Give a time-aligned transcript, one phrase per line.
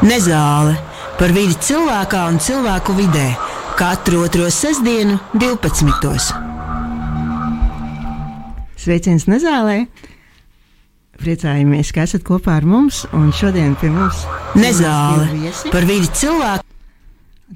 [0.00, 0.78] Nezāle
[1.18, 3.26] par vidi cilvēkā un cilvēku vidē
[3.76, 6.30] katru otro sestdienu, 12.
[8.80, 9.82] Sveiciens Nezālē!
[11.20, 13.02] Priecājamies, ka esat kopā ar mums.
[13.12, 14.22] Un šodien pie mums
[14.56, 16.64] Nezāle par vidi cilvēku.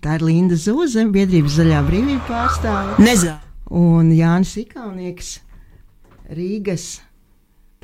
[0.05, 2.99] Tā ir Linda Zūze, biedrības zaļā brīvība pārstāve.
[3.01, 3.41] Nezāle.
[3.73, 5.39] Un Jānis Ikaunieks,
[6.29, 6.99] Rīgas.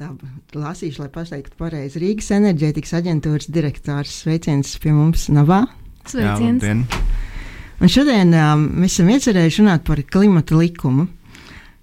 [0.01, 0.09] Tā
[0.57, 2.01] lasīšu, lai pateiktu pareizi.
[2.01, 4.15] Rīgas enerģētikas aģentūras direktors.
[4.23, 5.67] Sveiciens pie mums Navā.
[6.09, 6.65] Sveiciens!
[6.65, 6.87] labdien.
[7.81, 11.05] Un šodien um, mēs esam iecerējuši runāt par klimata likumu.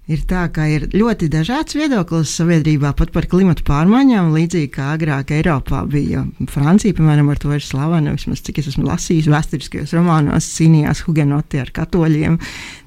[0.08, 5.34] Ir tā, ka ir ļoti dažāds viedoklis sabiedrībā pat par klimatu pārmaiņām, līdzīgi kā agrāk
[5.36, 6.22] Eiropā bija.
[6.48, 8.14] Francija, piemēram, ar to ir slavena.
[8.16, 12.40] Vismaz cik es esmu lasījis vēsturiskajos romānos, cīnījās hugenoti ar katoļiem.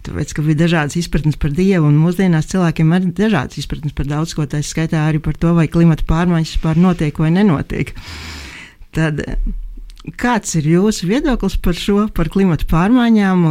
[0.08, 4.34] Tāpēc, ka bija dažādas izpratnes par dievu, un mūsdienās cilvēkiem ir dažādas izpratnes par daudz
[4.34, 7.94] ko, tā skaitā arī par to, vai klimata pārmaiņas vispār notiek vai nenotiek.
[8.98, 9.22] Tad,
[10.18, 13.44] Kāds ir jūsu viedoklis par šo, par klimatu pārmaiņām,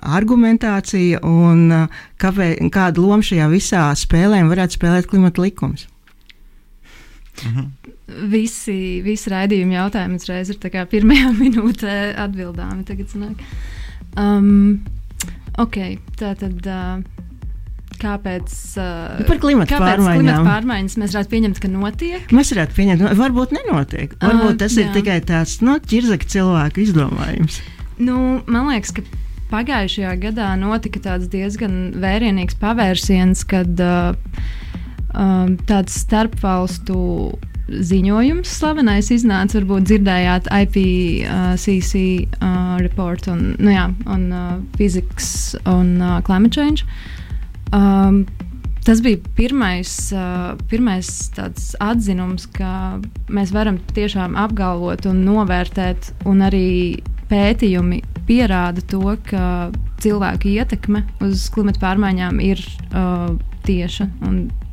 [0.00, 5.86] argumentācija un uh, kāpē, kādu lomu šajā visā spēlē varētu spēlēt klimata likums?
[8.30, 12.84] Visi, visi raidījumi jautājumi uzreiz ir pirmajā minūtē atbildāmi.
[12.88, 13.44] Tagad sanāk.
[14.18, 14.80] Um,
[15.60, 15.82] ok,
[16.20, 16.60] tā tad.
[16.66, 17.26] Uh,
[18.00, 20.22] Kāpēc, uh, Nu, par klimata kāpēc pārmaiņām.
[20.22, 22.30] klimata pārmaiņas mēs varētu pieņemt, ka notiek?
[22.32, 24.14] Mēs varētu pieņemt, nu, varbūt nenotiek.
[24.22, 24.92] Varbūt tas ir jā.
[24.94, 27.58] tikai tāds no, ķirzaka cilvēka izdomājums.
[28.00, 28.16] Nu,
[28.48, 29.04] man liekas, ka
[29.50, 34.16] pagājušajā gadā notika tāds diezgan vērienīgs pavērsiens, kad uh,
[35.14, 36.98] um, tāds starpvalstu
[37.70, 39.60] ziņojums, slavenais, iznāca.
[39.60, 41.94] Varbūt dzirdējāt IPCC
[42.40, 46.86] uh, report un, nu jā, un uh, physics un uh, climate change.
[47.70, 48.24] Um,
[48.80, 52.96] Tas bija pirmais, uh, pirmais tāds atzinums, ka
[53.28, 56.70] mēs varam tiešām apgalvot un novērtēt, un arī
[57.30, 59.70] pētījumi pierāda to, ka
[60.02, 63.32] cilvēku ietekme uz klimata pārmaiņām ir uh,
[63.66, 64.08] tieša,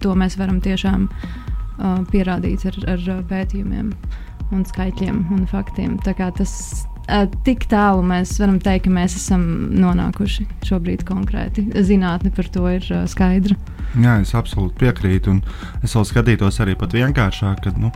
[0.03, 3.91] to mēs varam tiešām uh, pierādīt ar, ar uh, pētījumiem,
[4.55, 5.97] un skaitļiem un faktiem.
[6.05, 6.53] Tas
[7.07, 9.43] uh, tik tālu mēs varam teikt, ka mēs esam
[9.75, 11.67] nonākuši šobrīd konkrēti.
[11.87, 13.57] Zinātne par to ir uh, skaidra.
[13.97, 15.37] Jā, es absolūti piekrītu.
[15.85, 17.91] Es vēl skatītos arī pat vienkāršāk, kad, nu,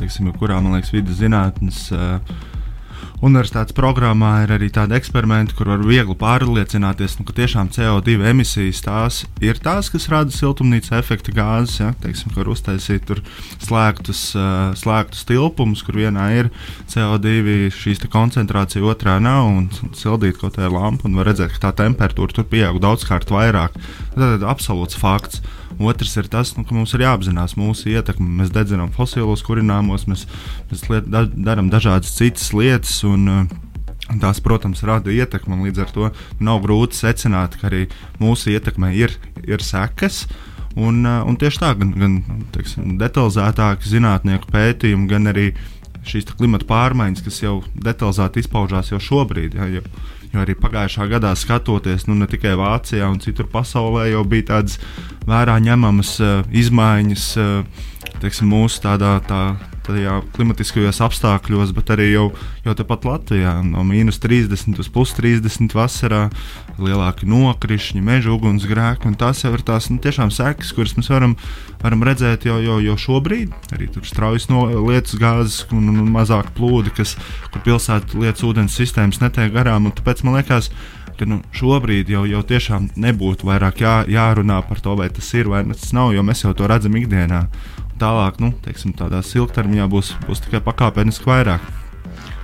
[0.00, 1.84] teiksim, kurā, man liekas, vidus zinātnes.
[1.94, 2.50] Uh,
[3.22, 8.80] Universitātes programmā ir arī tādi eksperimenti, kur var viegli pārliecināties, nu, ka tiešām CO2 emisijas
[8.82, 11.76] tās ir tās, kas rada siltumnīca efekta gāzes.
[11.78, 11.92] Ja?
[12.02, 13.06] Teiksim, var uztaisīt
[13.62, 16.50] slēgtus, uh, slēgtus tilpumus, kur vienā ir
[16.90, 21.74] CO2 šīs koncentrācija, otrā nav, un sildīt kaut kādā lampu, un var redzēt, ka tā
[21.86, 23.78] temperatūra tur pieaug daudzkārt vairāk.
[24.16, 25.44] Tas ir absolūts fakts.
[25.80, 28.26] Otrs ir tas, nu, ka mums ir jāapzinās mūsu ietekme.
[28.40, 30.26] Mēs dedzinām fosilos kurināmos, mēs,
[30.70, 32.98] mēs liet, da, darām dažādas citas lietas.
[33.08, 33.60] Un, uh,
[34.20, 36.08] Tās, protams, rada ietekmi, un līdz ar to
[36.42, 37.86] nav grūti secināt, ka arī
[38.20, 39.14] mūsu ietekmē ir,
[39.46, 40.26] ir sekas.
[40.74, 42.16] Un, uh, un tieši tā, gan, gan
[42.52, 45.52] teiksim, detalizētāki zinātnieku pētījumi, gan arī
[46.08, 49.54] šīs klimata pārmaiņas, kas jau detalizēti izpaužās jau šobrīd.
[49.60, 49.84] Ja, jo,
[50.32, 54.80] jo arī pagājušā gadā skatoties, nu, ne tikai Vācijā, un citur pasaulē jau bija tādas
[55.28, 57.88] vērā ņemamas uh, izmaiņas uh,
[58.22, 59.42] teiksim, mūsu tādā, tā,
[59.86, 62.26] tajā klimatiskajos apstākļos, bet arī jau,
[62.64, 66.22] jau tepat Latvijā no mīnus 30 uz plus 30 vasarā
[66.82, 69.10] lielāki nokrišņi, meža ugunsgrēki.
[69.10, 71.36] un Tās jau ir tās nu, tiešām sekas, kuras mēs varam,
[71.82, 73.52] varam redzēt jau, jau, jau šobrīd.
[73.74, 77.16] Arī tur straujas no lietus gāzes un, un, un mazāk plūdi, kas,
[77.50, 79.90] kur pilsētu lietas ūdens sistēmas netiek garām.
[79.92, 80.70] Tāpēc man liekas,
[81.18, 85.50] ka nu, šobrīd jau, jau tiešām nebūtu vairāk jā, jārunā par to, vai tas ir
[85.50, 87.44] vai tas nav, jo mēs jau to redzam ikdienā.
[88.02, 91.62] Tālāk, nu, teiksim, tādā ilgtermiņā būs, būs tikai pakāpeniski vairāk.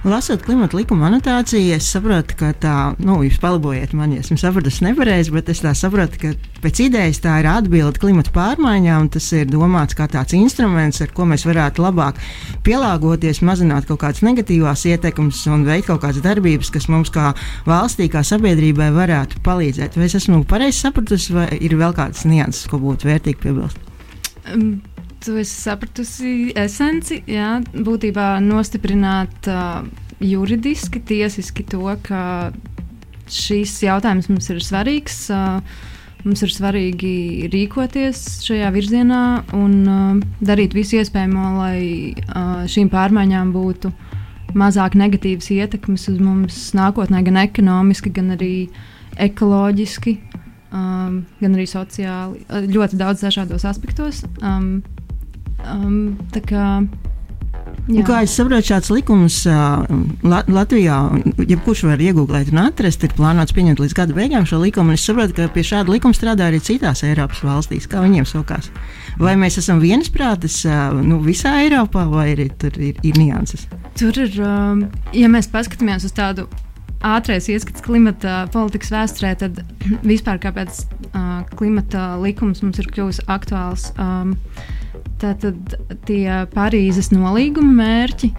[0.06, 4.84] Lasot klimata likuma anotāciju, es saprotu, ka tā, nu, jūs palabojiet man, ja esmu sapratusi
[4.86, 9.26] nepareizi, bet es tā saprotu, ka pēc idejas tā ir atbilde klimata pārmaiņām, un tas
[9.34, 12.20] ir domāts kā tāds instruments, ar ko mēs varētu labāk
[12.68, 17.32] pielāgoties, mazināt kaut kādas negatīvās ietekmes un veikt kaut kādas darbības, kas mums kā
[17.66, 19.98] valstī, kā sabiedrībai varētu palīdzēt.
[19.98, 23.82] Vai es esmu pareizi sapratusi, vai ir vēl kādas nianses, ko būtu vērtīgi piebilst?
[24.54, 24.78] Um,
[25.24, 29.84] tu esi sapratusi esenci, jā, būtībā nostiprināt uh,
[30.22, 32.50] juridiski, tiesiski to, ka
[33.28, 35.20] šīs jautājums mums ir svarīgs.
[35.34, 35.60] Uh,
[36.26, 39.22] mums ir svarīgi rīkoties šajā virzienā
[39.56, 41.78] un uh, darīt visu iespējamo, lai
[42.14, 43.92] uh, šīm pārmaiņām būtu
[44.58, 48.52] mazāk negatīvas ietekmes uz mums nākotnē, gan ekonomiski, gan arī
[49.20, 50.14] ekoloģiski,
[50.72, 52.44] um, gan arī sociāli.
[52.72, 54.22] Ļoti daudz dažādos aspektos.
[54.40, 54.80] Um,
[55.64, 56.16] um,
[56.46, 56.70] kā
[57.88, 58.02] Jā.
[58.04, 59.80] Kā es saprotu, šāds likums uh,
[60.20, 60.96] Latvijā,
[61.40, 64.92] jebkurš var iegūglēt un atrast, ir plānots pieņemt līdz gada beigām šo likumu.
[64.92, 67.88] Es saprotu, ka pie šāda likuma strādā arī citās Eiropas valstīs.
[67.88, 68.68] Kā viņiem sokās?
[69.16, 73.64] Vai mēs esam viensprātis uh, nu, visā Eiropā, vai arī tur ir, ir nianses?
[73.96, 74.84] Tur ir, um,
[75.16, 76.44] ja mēs paskatāmies uz tādu
[77.08, 79.62] ātrais ieskats klimata politikas vēsturē, tad
[80.04, 80.82] vispār kāpēc
[81.14, 83.94] uh, klimata likums mums ir kļuvis aktuāls.
[83.96, 84.36] Um,
[85.18, 85.76] Tātad
[86.06, 88.30] tie Parīzes nolīguma mērķi,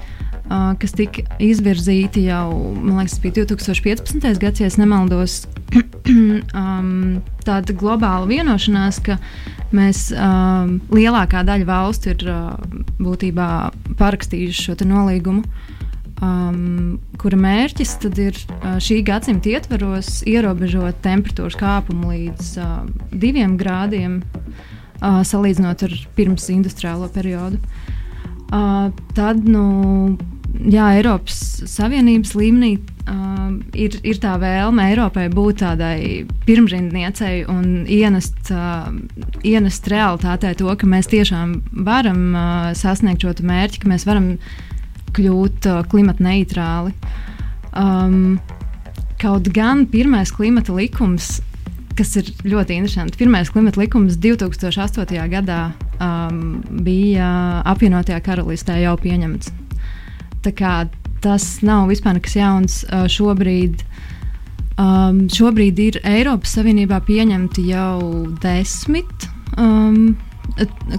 [0.81, 4.30] kas tika izvirzīti jau, man liekas, bija 2015.
[4.42, 5.42] gads, ja nemaldos,
[7.50, 9.20] tāda globāla vienošanās, ka
[9.76, 12.26] mēs lielākā daļa valstu ir
[12.98, 13.50] būtībā
[14.00, 15.44] parakstījuši šo nolīgumu.
[16.20, 22.82] Um, kura mērķis ir uh, šī gadsimta ietvaros ierobežot temperatūras kāpumu līdz uh,
[23.16, 24.18] diviem grādiem.
[25.00, 27.56] Uh, salīdzinot ar pirms industriālo periodu.
[28.51, 30.18] Uh, tad, nu,
[30.68, 31.38] jā, Eiropas
[31.69, 32.74] Savienības līmenī
[33.07, 38.90] uh, ir, ir tā vēlme Eiropai būt tādai pirmrindniecei un ienest, uh,
[39.48, 44.34] ienest realitātē to, ka mēs tiešām varam uh, sasniegt šo mērķi, ka mēs varam
[45.16, 46.92] kļūt uh, klimata neitrāli.
[47.72, 48.40] Um,
[49.22, 51.38] kaut gan pirmais klimata likums
[52.00, 53.19] kas ir ļoti interesanti.
[53.19, 55.18] Pirmais klimata likums 2008.
[55.31, 55.60] gadā
[56.00, 57.30] um, bija
[57.68, 59.51] apvienotajā karalistē jau pieņemts.
[61.19, 62.78] Tas nav vispār nekas jauns.
[62.88, 63.84] Uh, šobrīd,
[64.80, 68.00] um, šobrīd ir Eiropas Savienībā pieņemti jau
[68.44, 69.30] desmit.
[69.60, 70.16] Um,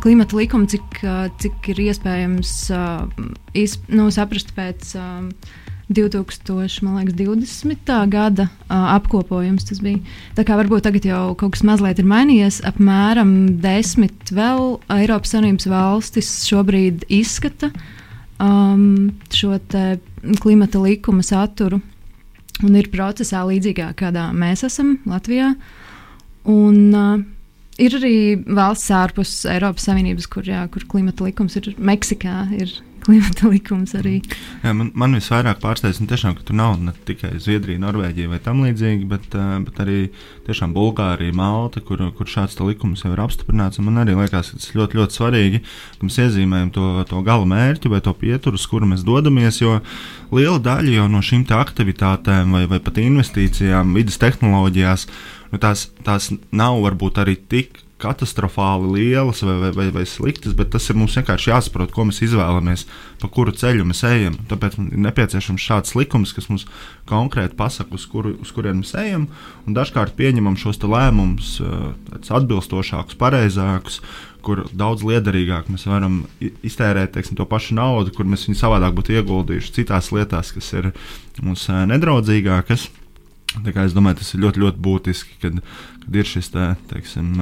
[0.00, 3.08] Klimata likumi, cik, uh, cik ir iespējams uh,
[3.56, 5.26] iz, nu, saprast pēc uh,
[5.90, 7.90] 2020.
[8.12, 9.98] gada apkopojums tas bija.
[10.38, 12.60] Tā kā varbūt tagad jau kaut kas mazliet ir mainījies.
[12.70, 13.32] Apmēram
[13.62, 17.69] desmit vēl Eiropas Savienības valstis šobrīd izskata
[18.38, 19.58] um, šo
[20.40, 21.78] klimata likuma saturu
[22.60, 25.54] un ir procesā līdzīgā, kādā mēs esam Latvijā.
[26.50, 27.19] Un, uh,
[27.81, 28.14] ir arī
[28.44, 32.44] valsts ārpus Eiropas Savienības, kur, jā, kur klimata likums ir Meksikā.
[32.56, 32.75] Ir
[33.05, 34.19] klimata likums arī.
[34.64, 38.41] Jā, man, man visvairāk pārsteidz, nu, tiešām, ka tur nav ne tikai Zviedrija, Norvēģija vai
[38.44, 39.26] tam līdzīgi, bet,
[39.67, 39.99] bet arī
[40.47, 43.81] tiešām Bulgārija, Malta, kur, kur šāds likums jau ir apstiprināts.
[43.85, 45.62] Man arī liekas, ka tas ļoti, ļoti svarīgi,
[45.99, 49.79] ka mēs iezīmējam to, to gala mērķi vai to pieturu, uz kuru mēs dodamies, jo
[50.35, 55.06] liela daļa no šīm aktivitātēm vai, vai pat investīcijām vidas tehnoloģijās,
[55.52, 60.73] nu, tās, tās nav varbūt arī tik katastrofāli lielas vai, vai, vai, vai sliktas, bet
[60.75, 62.87] tas ir mums vienkārši jāsaprot, ko mēs izvēlamies,
[63.20, 64.38] pa kuru ceļu mēs ejam.
[64.50, 66.67] Tāpēc ir nepieciešams šāds likums, kas mums
[67.11, 69.29] konkrēti pasaka, uz, kuru, uz kurien mēs ejam,
[69.67, 71.58] un dažkārt pieņemam šos lēmumus
[72.29, 74.00] atbilstošākus, pareizākus.
[74.41, 79.12] Kur daudz liederīgāk mēs varam iztērēt teiksim, to pašu naudu, kur mēs viņu savādāk būtu
[79.19, 80.88] ieguldījuši citās lietās, kas ir
[81.44, 82.87] mums nedraudzīgākas.
[83.50, 85.56] Es domāju, tas ir ļoti, ļoti būtiski, kad,
[86.05, 87.32] kad ir šis te, teiksim,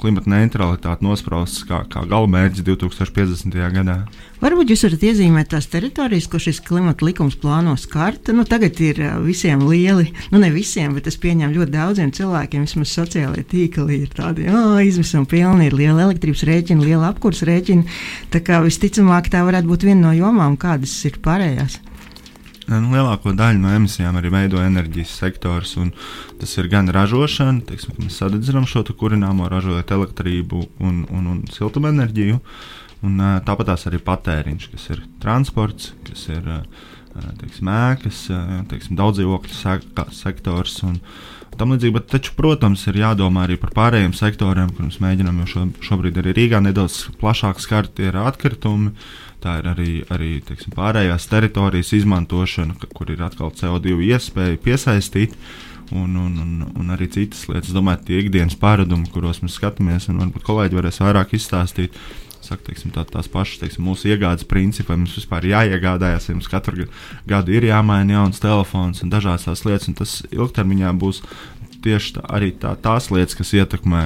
[0.00, 3.58] klimata neutralitāte nosprausts kā, kā galamērķis 2050.
[3.74, 3.98] gadā.
[4.40, 8.30] Varbūt jūs varat iezīmēt tās teritorijas, ko šis klimata likums plāno skart.
[8.32, 12.94] Nu, tagad ir visiem lieli, nu ne visiem, bet es pieņemu ļoti daudziem cilvēkiem, vismaz
[12.96, 18.00] sociālajie tīkli ir tādi, oh, izmisumi pilni, ir liela elektrības rēķina, liela apkurs rēķina.
[18.32, 21.82] Tā kā visticamāk tā varētu būt viena no jomām, kādas ir pārējās.
[22.68, 25.72] Nu, lielāko daļu no emisijām arī veido enerģijas sektors.
[26.40, 32.42] Tas ir gan ražošana, teiksim, mēs sadedzinām šo kurināmo, ražojot elektrību un, un, un siltumenerģiju.
[33.08, 36.44] Un, tāpat tās arī patēriņš, kas ir transports, kas ir
[37.40, 38.22] teiksim, ēkas,
[38.70, 39.58] teiksim, daudz dzīvokļu
[40.18, 40.80] sektors.
[40.86, 41.00] Un,
[41.58, 41.94] tam līdzīgi.
[41.94, 46.34] Bet, taču, protams, ir jādomā arī par pārējiem sektoriem, kurus mēģinām jau šo, šobrīd arī
[46.36, 48.92] Rīgā nedaudz plašāk skart, ir atkritumi.
[49.42, 55.36] Tā ir arī, arī teiksim, pārējās teritorijas izmantošana, kur ir atkal CO2 iespēja piesaistīt.
[55.88, 57.72] Un, un, un, un arī citas lietas.
[57.72, 61.96] Domāju, tie ikdienas pārādumi, kuros mēs skatāmies, un varbūt kolēģi varēs vairāk izstāstīt.
[62.44, 66.50] Saka, teiksim, tā, tās pašas teiksim, mūsu iegādes principi, vai mums vispār jāiegādājas, ja mums
[66.50, 66.86] katru
[67.28, 69.88] gadu ir jāmaina jauns telefons un dažādas tās lietas.
[69.98, 71.22] Tas ilgtermiņā būs
[71.84, 74.02] tieši tā, arī tā, tās lietas, kas ietekmē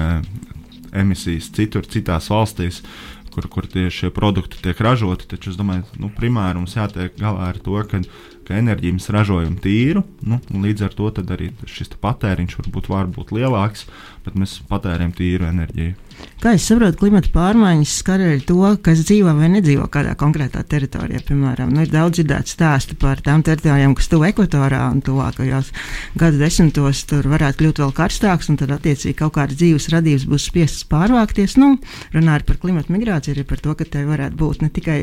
[1.03, 2.81] emisijas citur, citās valstīs.
[3.33, 5.25] Kur, kur tieši šie produkti tiek ražoti.
[5.31, 8.03] Taču es domāju, ka nu, primāri mums jātiek galā ar to, ka
[8.47, 13.35] ka enerģiju mēs ražojam tīru, nu, līdz ar to arī šis patēriņš varbūt var būt
[13.35, 13.87] lielāks,
[14.25, 15.99] bet mēs patērējam tīru enerģiju.
[16.43, 21.21] Kā es saprotu, klimata pārmaiņas skar arī to, kas dzīvo vai nedzīvo kādā konkrētā teritorijā.
[21.23, 25.71] Piemēram, nu, ir daudz dzirdēts stāstu par tām teritorijām, kas tuvu ekvatorā un tuvākajos
[26.19, 30.49] gadu desmitos tur varētu kļūt vēl karstāks, un tad attiecīgi kaut kādas dzīves radības būs
[30.51, 31.55] spiestas pārvākties.
[31.63, 31.77] Nu,
[32.15, 34.99] runājot par klimata migrāciju, arī par to, ka te varētu būt ne tikai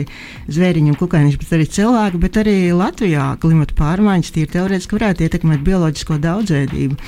[0.52, 5.64] zvēriņu un kukaiņš, bet arī cilvēki, bet arī Latvijā klimata pārmaiņas tīri teorētiski varētu ietekmēt
[5.66, 6.98] bioloģisko daudzveidību.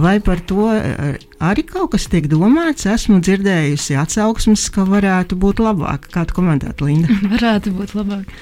[0.00, 2.88] Vai par to eh, arī kaut kas tiek domāts?
[2.88, 6.08] Esmu dzirdējusi atsauksmes, ka varētu būt labāk.
[6.14, 7.18] Kā tu komentētu, Linda?
[7.34, 8.32] varētu būt labāk.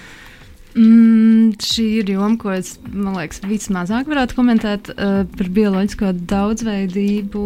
[0.77, 7.45] Mm, šī ir joma, ko es, liekas, vismazāk varētu komentēt uh, par bioloģisko daudzveidību.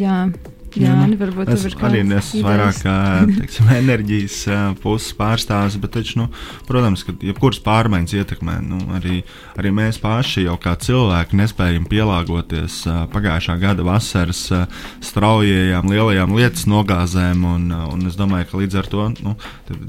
[0.00, 0.26] Jā,
[0.78, 2.78] Jā, nu, varbūt ir arī nesu vairāk
[3.40, 4.36] teiksim, enerģijas
[4.82, 6.26] puses pārstāvis, bet, taču, nu,
[6.68, 8.58] protams, ka jebkuras pārmaiņas ietekmē.
[8.62, 9.20] Nu, arī,
[9.58, 14.44] arī mēs paši jau kā cilvēki nespējam pielāgoties pagājušā gada vasaras
[15.02, 19.34] straujajām, lielajām lietas nogāzēm, un, un es domāju, ka līdz ar to nu,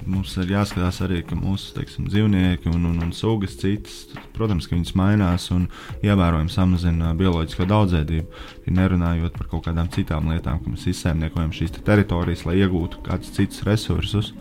[0.10, 4.78] mums ir jāskatās arī, ka mūsu teiksim, dzīvnieki un, un, un sugas citas, protams, ka
[4.78, 5.68] viņas mainās un
[6.02, 12.46] ievērojami samazina bioloģisko daudzveidību, nerunājot par kaut kādām citām lietām mēs izsaimniekojam šīs te teritorijas,
[12.48, 14.32] lai iegūtu kādus citus resursus.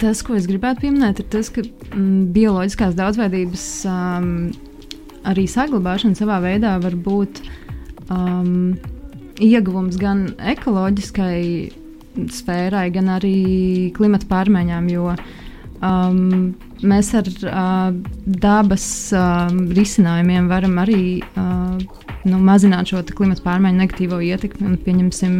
[0.00, 4.30] Tas, ko es gribētu pieminēt, ir tas, ka mm, bioloģiskās daudzveidības um,
[5.28, 7.42] arī saglabāšana savā veidā var būt
[8.10, 8.74] um,
[9.42, 11.38] ieguvums gan ekoloģiskai
[12.32, 13.36] sfērai, gan arī
[13.96, 16.52] klimata pārmaiņām, jo um,
[16.86, 17.94] mēs ar uh,
[18.26, 18.86] dabas
[19.16, 21.76] uh, risinājumiem varam arī uh,
[22.28, 25.36] nu, mazināt šo klimata pārmaiņu negatīvo ietekmi un pieņemsim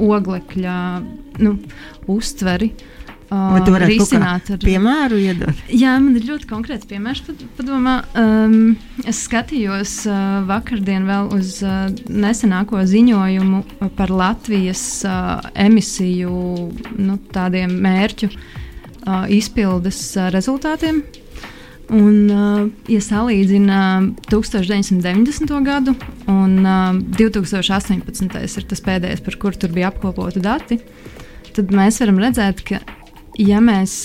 [0.00, 0.78] oglekļa
[1.42, 1.58] nu,
[2.10, 2.72] uztveri.
[3.30, 5.58] Uh, Vai risināt ar piemēru iedot?
[5.70, 7.22] Jā, man ir ļoti konkrēts piemērs.
[7.54, 8.72] Padomā, um,
[9.06, 13.62] es skatījos uh, vakardien vēl uz uh, nesenāko ziņojumu
[13.94, 16.32] par Latvijas uh, emisiju
[16.98, 18.59] nu, tādiem mērķu uh,
[19.32, 20.02] izpildes
[20.34, 21.02] rezultātiem.
[21.90, 22.30] Un,
[22.86, 23.78] ja salīdzina
[24.30, 25.50] 1990.
[25.66, 25.96] gadu
[26.30, 28.36] un uh, 2018.
[28.46, 30.78] ir tas pēdējais, par kuru tur bija apkopoti dati,
[31.56, 32.78] tad mēs varam redzēt, ka
[33.42, 33.96] ja mēs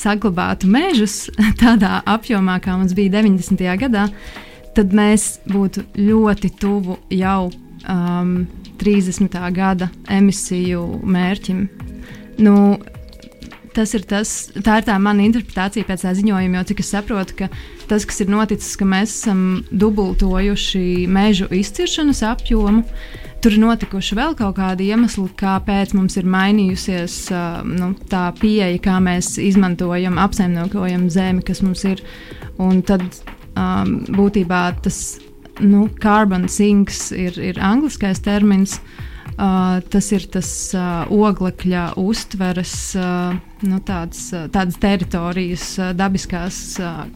[0.00, 1.26] saglabātu mežus
[1.62, 3.66] tādā apjomā, kā mums bija 90.
[3.84, 4.08] gadā,
[4.76, 8.46] tad mēs būtu ļoti tuvu jau um,
[8.80, 9.36] 30.
[9.54, 11.66] gada emisiju mērķim.
[12.40, 12.54] Nu,
[13.74, 14.30] tas ir tas,
[14.64, 17.48] tā ir tā mana interpretācija pēc tā ziņojuma, jo cik es saprotu, ka
[17.90, 22.84] tas, kas ir noticis, ka mēs esam dubultojuši mežu izciršanas apjomu.
[23.40, 28.76] Tur ir notikuši vēl kaut kādi iemesli, kāpēc mums ir mainījusies uh, nu, tā pieeja,
[28.84, 32.02] kā mēs izmantojam, apsaimniekojam zemi, kas mums ir.
[32.60, 33.06] Un tad
[33.56, 35.00] um, būtībā tas
[35.64, 38.76] nu, carbon sinks ir, ir angliskais termins.
[38.76, 39.06] Uh,
[39.36, 40.50] tas ir tas
[41.10, 42.74] oglekļa uztveres,
[43.64, 44.22] nu, tāds,
[44.52, 46.60] tādas teritorijas, dabiskās,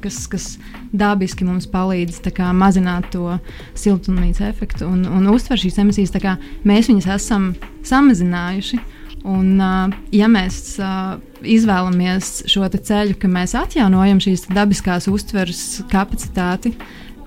[0.04, 0.48] kas, kas
[0.92, 3.38] dabiski mums palīdz kā, mazināt to
[3.78, 6.14] siltumnīca efektu un, un uztver šīs emisijas.
[6.22, 7.52] Kā, mēs viņas esam
[7.84, 8.82] samazinājuši.
[9.24, 9.56] Un,
[10.12, 10.74] ja mēs
[11.48, 16.74] izvēlamies šo ceļu, ka mēs atjaunojam šīs dabiskās uztveres kapacitāti,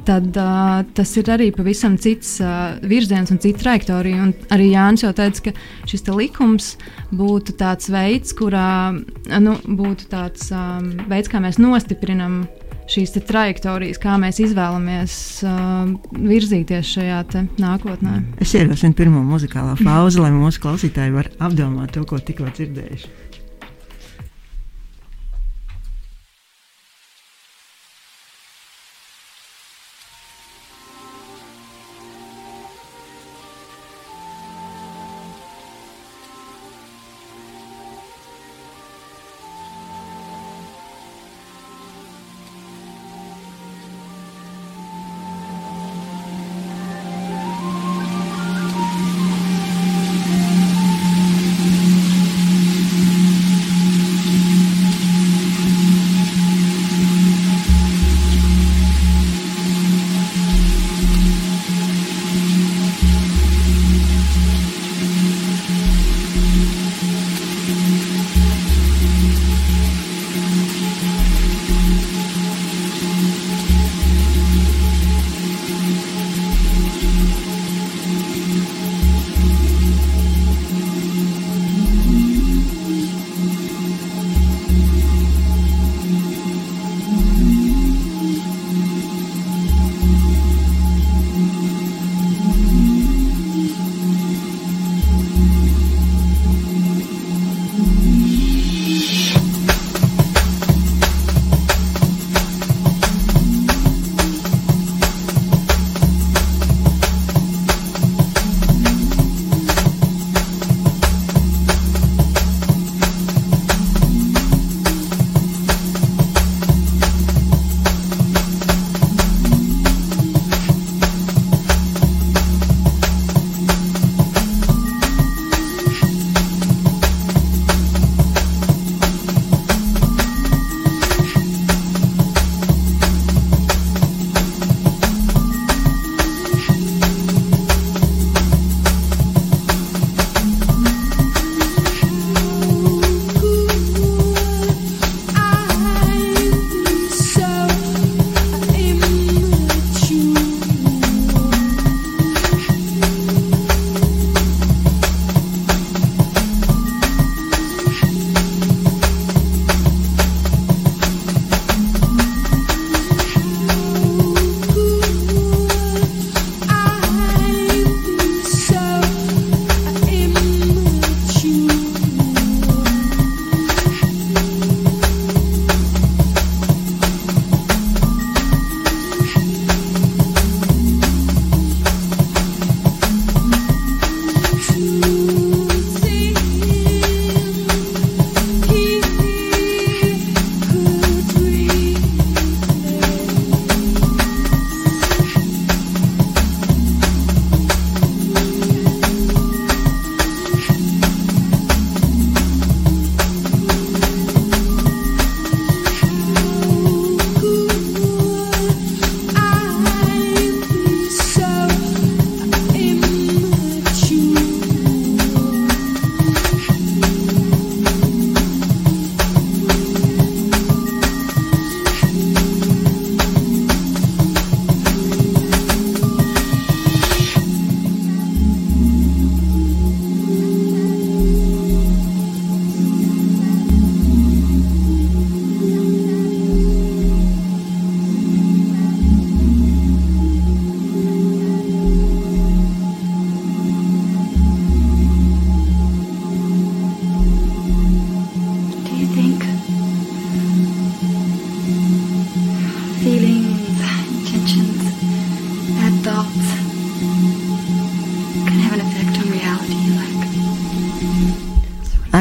[0.08, 4.28] tad uh, tas ir arī pavisam cits uh, virziens un cita trajektorija.
[4.28, 6.76] Un arī Jānis jau teica, ka šis likums
[7.12, 12.46] būtu tāds veids, kurā nu, būtu tāds um, veids, kā mēs nostiprinam
[12.88, 17.22] šīs trajektorijas, kā mēs izvēlamies uh, virzīties šajā
[17.60, 18.22] nākotnē.
[18.44, 23.26] Es ierosinu pirmo muzikālā pauzi, lai mūsu klausītāji var apdomāt to, ko tikko dzirdējuši.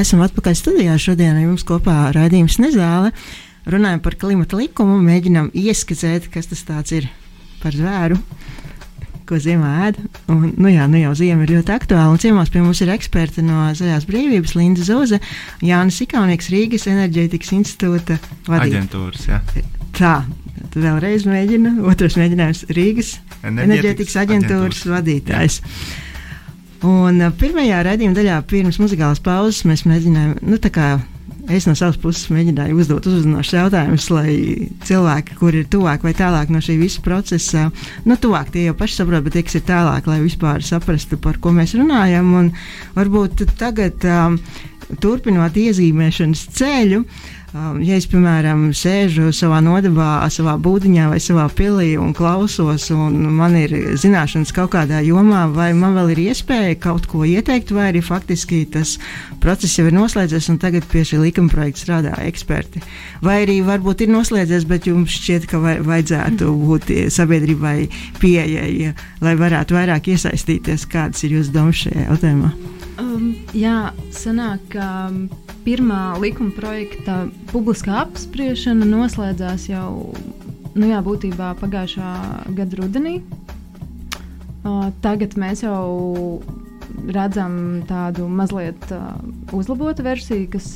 [0.06, 0.92] Esam atpakaļ studijā.
[1.02, 3.08] Šodien ar jums kopā raidījums Nezāle.
[3.66, 7.08] Runājam par klimata likumu, mēģinām ieskicēt, kas tas ir
[7.58, 8.14] par zvēru,
[9.26, 9.98] ko ziemā ēd.
[10.30, 12.14] Un, nu jā, nu jau ziema ir ļoti aktuāla.
[12.14, 15.18] Un ciemos pie mums ir eksperti no Zaļās brīvības, Linda Zoze,
[15.66, 18.70] Jānis Ikaunieks, Rīgas enerģētikas institūta vadītājs.
[18.70, 19.42] Aģentūras, jā.
[19.98, 20.16] Tā,
[20.62, 25.64] tad vēlreiz mēģina, otrs mēģinājums Rīgas enerģētikas aģentūras vadītājs.
[26.84, 30.96] Un uh, pirmajā raidījuma daļā, pirms muzikālas pauzes, mēs mēģinājām, nu, tā kā
[31.52, 34.30] es no savas puses mēģināju uzdot uzzinošus jautājumus, lai
[34.86, 37.68] cilvēki, kur ir tuvāk vai tālāk no šī visa procesa,
[38.04, 41.38] nu, tuvāk tie jau paši saprot, bet tie, kas ir tālāk, lai vispār saprastu, par
[41.42, 42.32] ko mēs runājam.
[42.40, 42.50] Un
[42.96, 44.40] varbūt tagad, um,
[45.02, 47.45] turpinot iezīmēšanas ceļu, um,
[47.82, 53.56] ja es, piemēram, sēžu savā nodabā, savā būdiņā vai savā pilī un klausos, un man
[53.58, 58.02] ir zināšanas kaut kādā jomā, vai man vēl ir iespēja kaut ko ieteikt, vai arī
[58.04, 58.96] faktiski tas
[59.42, 62.82] process jau ir noslēdzies, un tagad pie šī likuma projekta strādā eksperti.
[63.24, 67.76] Vai arī varbūt ir noslēdzies, bet jums šķiet, ka vai, vajadzētu būt sabiedrībai
[68.20, 68.92] pieejai,
[69.24, 70.88] lai varētu vairāk iesaistīties.
[70.92, 72.52] Kādas ir jūsu domas šajā jautājumā?
[72.96, 75.26] Um, jā, sanāk, um,
[75.66, 80.12] pirmā likuma projekta publiskā apspriešana noslēdzās jau
[80.76, 82.10] nu jā, būtībā pagājušā
[82.54, 83.16] gada rudenī.
[84.66, 86.42] Uh, tagad mēs jau
[87.10, 89.16] redzam tādu mazliet uh,
[89.56, 90.70] uzlabotu versiju, kas,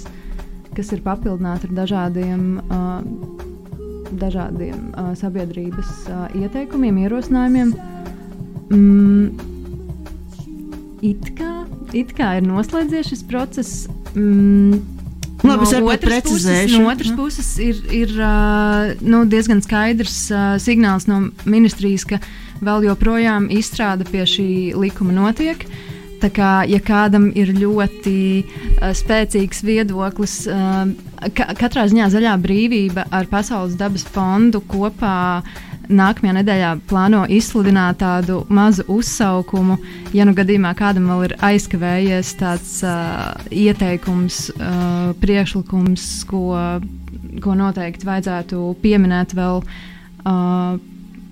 [0.77, 2.99] kas ir papildināta ar dažādiem, uh,
[4.21, 7.75] dažādiem uh, sabiedrības uh, ieteikumiem, ierosinājumiem.
[8.71, 9.27] Mm,
[11.07, 11.55] it kā,
[11.95, 14.00] it kā ir noslēdzies šis process.
[14.15, 14.81] Mm,
[15.43, 21.07] Labi, no otras puses, no otras puses ir, ir uh, nu, diezgan skaidrs uh, signāls
[21.09, 22.21] no ministrijas, ka
[22.61, 25.65] vēl joprojām izstrāde pie šī likuma notiek.
[26.21, 30.85] Tā kā, ja kādam ir ļoti uh, spēcīgs viedoklis, uh,
[31.33, 35.41] ka, katrā ziņā zaļā brīvība ar Pasaules dabas fondu kopā
[35.91, 39.79] nākamajā nedēļā plāno izsludināt tādu mazu uzsaukumu.
[40.17, 46.45] Ja nu gadījumā kādam vēl ir aizkavējies tāds uh, ieteikums, uh, priekšlikums, ko,
[47.43, 49.65] ko noteikti vajadzētu pieminēt vēl.
[50.21, 50.79] Uh,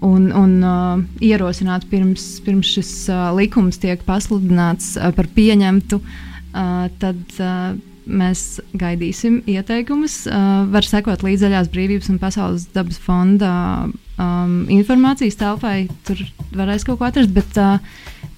[0.04, 6.86] un, un uh, ierosināt pirms, pirms šis uh, likums tiek pasludināts uh, par pieņemtu, uh,
[7.02, 7.74] tad uh,
[8.08, 10.22] mēs gaidīsim ieteikumus.
[10.26, 13.52] Uh, var sekot līdz Zaļās brīvības un Pasaules dabas fonda
[13.86, 15.88] um, informācijas telpai.
[16.08, 16.22] Tur
[16.56, 17.78] varēs kaut ko atrast, bet uh,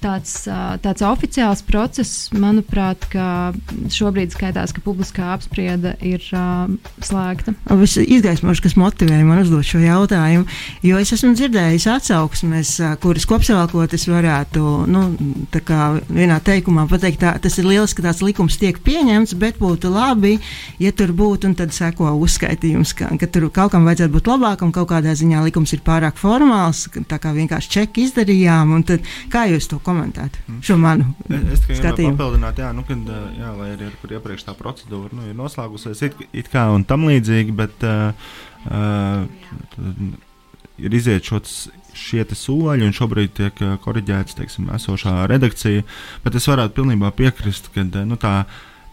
[0.02, 0.34] tāds,
[0.84, 3.52] tāds oficiāls process, manuprāt, ka
[3.92, 6.70] šobrīd skaitās, ka publiskā apspriede ir uh,
[7.04, 7.54] slēgta.
[7.80, 10.46] Es izgaismošu, kas motivēja man uzdot šo jautājumu,
[10.86, 15.04] jo es esmu dzirdējis atsauksmes, kuras kopsavilkot es varētu nu,
[16.08, 20.36] vienā teikumā pateikt, tā, tas ir lieliski, ka tāds likums tiek pieņemts, bet būtu labi,
[20.82, 24.72] ja tur būtu un tad seko uzskaitījums, ka, ka tur kaut kam vajadzētu būt labākam,
[24.74, 29.46] kaut kādā ziņā likums ir pārāk formāls, tā kā vienkārši čeki izdarījām, un tad kā
[29.50, 30.46] jūs to komentētu?
[30.64, 32.16] Šo manu Es, es skatījumu.
[32.16, 36.06] papildināt, jā, nu, kad, ā, jā, lai arī kur iepriekš tā procedūra nu, ir noslēgusies,
[36.08, 38.14] it, it kā un tam līdzīgi, bet uh,
[38.70, 40.18] uh,
[40.80, 45.84] ir iziet šos, šie soļi, un šobrīd tiek koriģēts teiksim, esošā redakcija.
[46.24, 48.34] Bet es varētu pilnībā piekrist, ka nu, tā,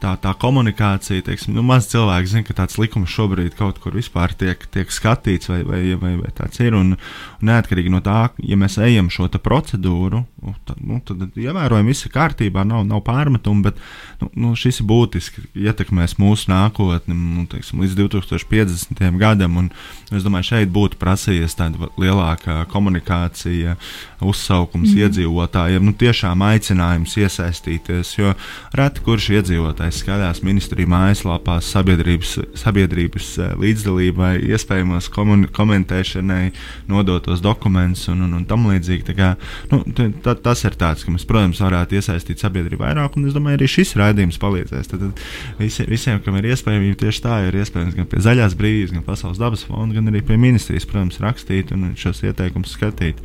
[0.01, 4.33] tā, tā komunikācija, teiksim, nu, maz cilvēki zina, ka tāds likums šobrīd kaut kur vispār
[4.37, 6.77] tiek, tiek skatīts, vai, vai, vai, vai tāds ir.
[6.77, 11.89] Un, un neatkarīgi no tā, ja mēs ejam šo procedūru, nu, tad, nu, tad ievērojam,
[11.91, 13.79] viss ir kārtībā, nav, nav pārmetumu, bet
[14.21, 19.03] nu, nu, šis ir būtiski ietekmēs mūsu nākotni nu, teiksim, līdz 2050.
[19.19, 19.59] gadam.
[19.59, 19.69] Un,
[20.13, 23.75] es domāju, šeit būtu prasījies tāda lielāka komunikācija,
[24.23, 25.03] uzsaukums mm.
[25.03, 28.33] iedzīvotājiem, nu, tiešām aicinājums iesaistīties, jo
[28.77, 36.43] reti kurš iedzīvotājs skatās ministriju mājaslapās sabiedrības, sabiedrības eh, līdzdalībai, iespējamos komentēšanai,
[36.89, 39.07] nodotos dokumentus un, un, un tam līdzīgi.
[39.11, 39.33] Tā kā,
[39.73, 43.35] nu, t- ta, tas ir tāds, ka mēs, protams, varētu iesaistīt sabiedrību vairāk, un es
[43.35, 44.91] domāju, arī šis raidījums palīdzēs.
[44.91, 45.23] Tad, tad
[45.61, 49.41] visi, visiem, kam ir iespējams, tieši tā ir iespējams gan pie zaļās brīvības, gan Pasaules
[49.41, 53.21] dabas fonda, gan arī pie ministrijas, protams, rakstīt un šos ieteikumus skatīt.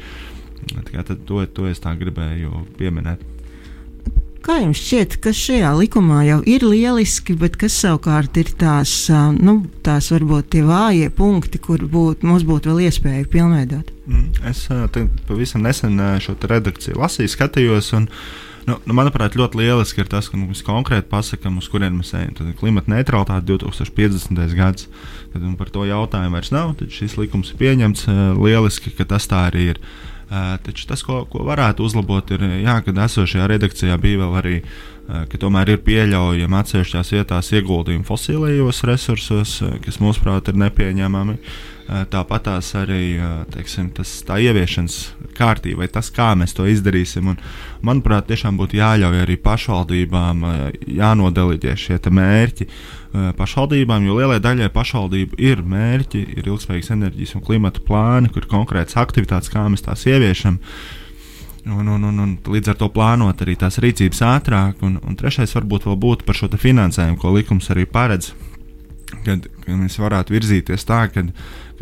[0.72, 3.22] Tā kā tad to, to es tā gribēju pieminēt.
[4.42, 8.92] Kā jums šķiet, kas šajā likumā jau ir lieliski, bet kas savukārt ir tās,
[9.38, 13.92] nu, tās varbūt tie vājie punkti, kur būt, mums būtu vēl iespēja pilnveidot?
[14.10, 14.30] Mm.
[14.50, 14.64] Es
[15.28, 17.92] pavisam nesen šo redakciju lasīju, skatījos.
[17.98, 18.10] Un,
[18.62, 22.12] Nu, nu, manuprāt, ļoti lieliski ir tas, ka nu, mēs konkrēti pasakām, uz kurien mēs
[22.14, 22.30] ejam.
[22.38, 24.54] Tad klimata neutralitāte 2050.
[24.54, 24.86] gads.
[25.32, 26.76] Tad nu, par to jautājumu vairs nav.
[26.78, 28.06] Tad šis likums ir pieņemts.
[28.38, 29.82] Lieliski, ka tas tā arī ir.
[30.64, 34.54] Taču tas, ko, ko varētu uzlabot, ir, jā, kad esošajā redakcijā bija vēl arī,
[35.06, 41.38] ka tomēr ir pieļaujami atsevišķās vietās ieguldījumi fosilējos resursos, uh, kas mūsuprāt ir nepieņemami.
[42.08, 43.18] Tāpat tās arī
[43.52, 44.94] teiksim, tas, tā ieviešanas
[45.36, 47.26] kārtība, vai tas, kā mēs to izdarīsim.
[47.34, 47.40] Un,
[47.84, 50.46] manuprāt, tiešām būtu jāļauj arī pašvaldībām
[50.86, 52.68] jānodeliģē šie mērķi.
[52.70, 58.30] Uh, Eh, pašvaldībām, jo lielai daļai pašvaldību ir mērķi, ir ilgspējīgas enerģijas un klimata plāni,
[58.32, 60.56] kur konkrētas aktivitātes, kā mēs tās ieviešam.
[61.62, 64.80] Un, un, un, un līdz ar to plānot arī tās rīcības ātrāk.
[64.86, 68.32] Un, un trešais varbūt vēl būtu par šo finansējumu, ko likums arī paredz.
[69.22, 71.22] Kad, kad mēs varētu virzīties tā, ka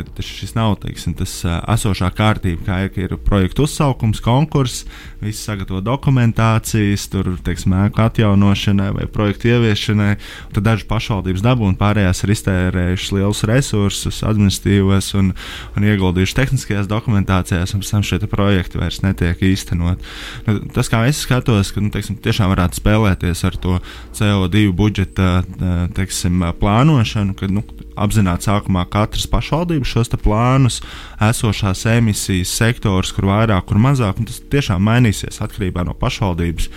[0.04, 4.86] ka šis nav teiksim, tas esošā kārtība, kā ir, ir projekta uzsaukums, konkurss,
[5.20, 10.14] visi sagatavo dokumentācijas, tur teiksim, ēku atjaunošanai vai projektu ieviešanai.
[10.54, 15.32] Tad dažas pašvaldības dabū un pārējās ir iztērējušas lielus resursus, administratīvos un,
[15.76, 20.10] un ieguldījušas tehniskajās dokumentācijās, un pēc tam šie projekti vairs netiek īstenot.
[20.46, 23.78] Nu, tas, kā es skatos, ka nu, teiksim, tiešām varētu spēlēties ar to
[24.16, 25.30] CO2 budžeta
[25.96, 27.64] teiksim, plānošanu, kad nu,
[27.98, 30.80] apzināti sākumā katras pašvaldības šos plānus,
[31.22, 36.70] esošās emisijas sektors, kur vairāk, kur mazāk, un tas tiešām mainīsies atkarībā no pašvaldības.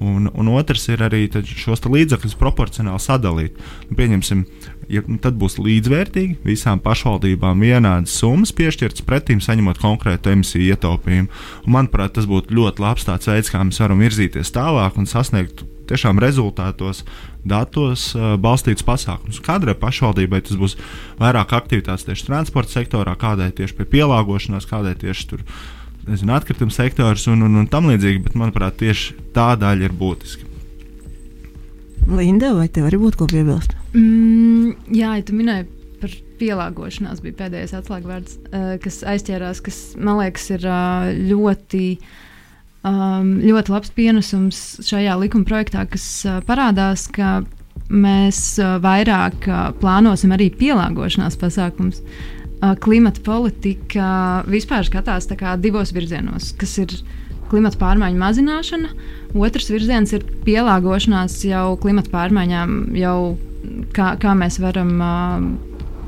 [0.00, 3.58] Un, un otrs ir arī šos līdzekļus proporcionāli sadalīt.
[3.90, 4.44] Nu, pieņemsim,
[4.88, 11.28] ja, nu, tad būs līdzvērtīgi visām pašvaldībām vienādas summas piešķirtas pretīm, saņemot konkrētu emisiju ietaupījumu.
[11.66, 16.20] Un, manuprāt, tas būtu ļoti labs veids, kā mēs varam virzīties tālāk un sasniegt tiešām
[16.22, 17.02] rezultātos,
[17.46, 19.40] datos uh, balstīts pasākums.
[19.44, 20.76] Kādrai pašvaldībai tas būs
[21.20, 25.44] vairāk aktivitātes tieši transporta sektorā, kādai tieši pie pielāgošanās, kādai tieši tur.
[26.08, 30.48] Nezinu, atkrituma sektors un, un, un tam līdzīgi, bet manuprāt, tieši tā daļa ir būtiska.
[32.10, 33.76] Linda, vai tev arī būtu ko piebilst?
[33.92, 35.68] Mm, jā, ja tu minēji
[36.00, 42.16] par pielāgošanās, bija pēdējais atslēgvārds, uh, kas aizķērās, kas man liekas ir uh, ļoti uh,
[42.84, 47.40] ļoti labs pienesums šajā likuma projektā, kas uh, parādās, ka
[47.90, 52.00] mēs uh, vairāk uh, plānosim arī pielāgošanās pasākums.
[52.60, 54.08] Uh, klimata politika
[54.48, 55.28] vispār skatās
[55.60, 56.94] divos virzienos, kas ir
[57.50, 58.90] klimata pārmaiņu mazināšana,
[59.34, 63.16] otrs virziens ir pielāgošanās jau klimata pārmaiņām, jau
[63.96, 64.92] kā, kā mēs varam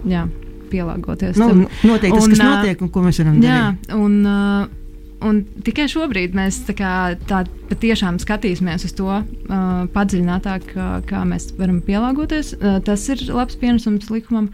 [0.08, 0.26] jā,
[0.70, 1.40] pielāgoties.
[1.40, 3.50] Nu, noteikti tas, un, kas notiek un ko mēs varam darīt.
[3.50, 4.81] Jā, un, uh,
[5.22, 6.92] Un tikai šobrīd mēs tā kā,
[7.30, 9.24] tā patiešām skatīsimies uz to uh,
[9.94, 12.54] padziļinātāk, kā, kā mēs varam pielāgoties.
[12.58, 14.50] Uh, tas ir labs pienesums likumam.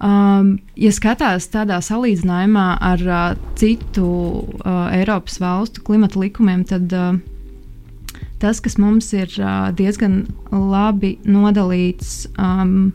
[0.00, 3.24] Um, ja skatās tādā salīdzinājumā ar uh,
[3.60, 7.18] citu uh, Eiropas valstu klimata likumiem, tad uh,
[8.40, 12.94] tas, kas mums ir uh, diezgan labi nodalīts, um,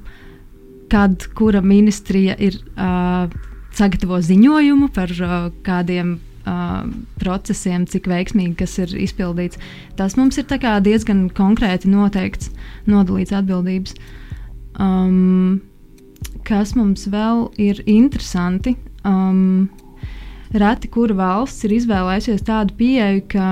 [0.89, 3.29] kad kura ministrija ir uh,
[3.75, 6.85] sagatavo ziņojumu par uh, kādiem uh,
[7.21, 9.59] procesiem, cik veiksmīgi kas ir izpildīts.
[9.99, 10.47] Tas mums ir
[10.85, 12.51] diezgan konkrēti noteikts,
[12.85, 13.95] nodalīts atbildības.
[14.79, 15.61] Um,
[16.45, 18.75] kas mums vēl ir interesanti?
[19.05, 19.69] Um,
[20.55, 23.47] Reti, kura valsts ir izvēlējusies tādu pieeju, ka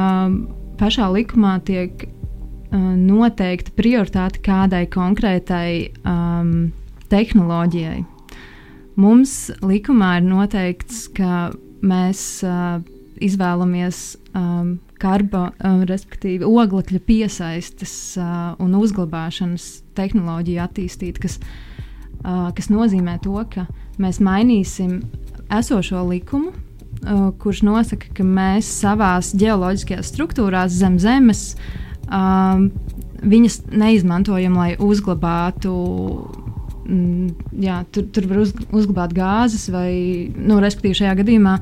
[0.80, 6.72] pašā likumā tiek uh, noteikta prioritāte kādai konkrētai um,
[7.12, 8.04] tehnoloģijai.
[8.96, 11.50] Mums likumā ir noteikts, ka
[11.84, 12.80] mēs uh,
[13.24, 14.02] izvēlamies
[14.36, 21.40] um, karbo, um, respektīvi oglekļa piesaistes uh, un uzglabāšanas tehnoloģiju attīstīt, kas,
[22.24, 23.68] uh, kas nozīmē to, ka
[24.02, 25.02] mēs mainīsim
[25.54, 31.54] esošo likumu, uh, kurš nosaka, ka mēs savās geoloģiskajās struktūrās zem zemes
[32.08, 32.70] um,
[33.24, 35.74] viņas neizmantojam, lai uzglabātu
[36.86, 41.58] jā, tur, tur var uz, uzglabāt gāzes, vai, nu, respektīvi, šajā gadījumā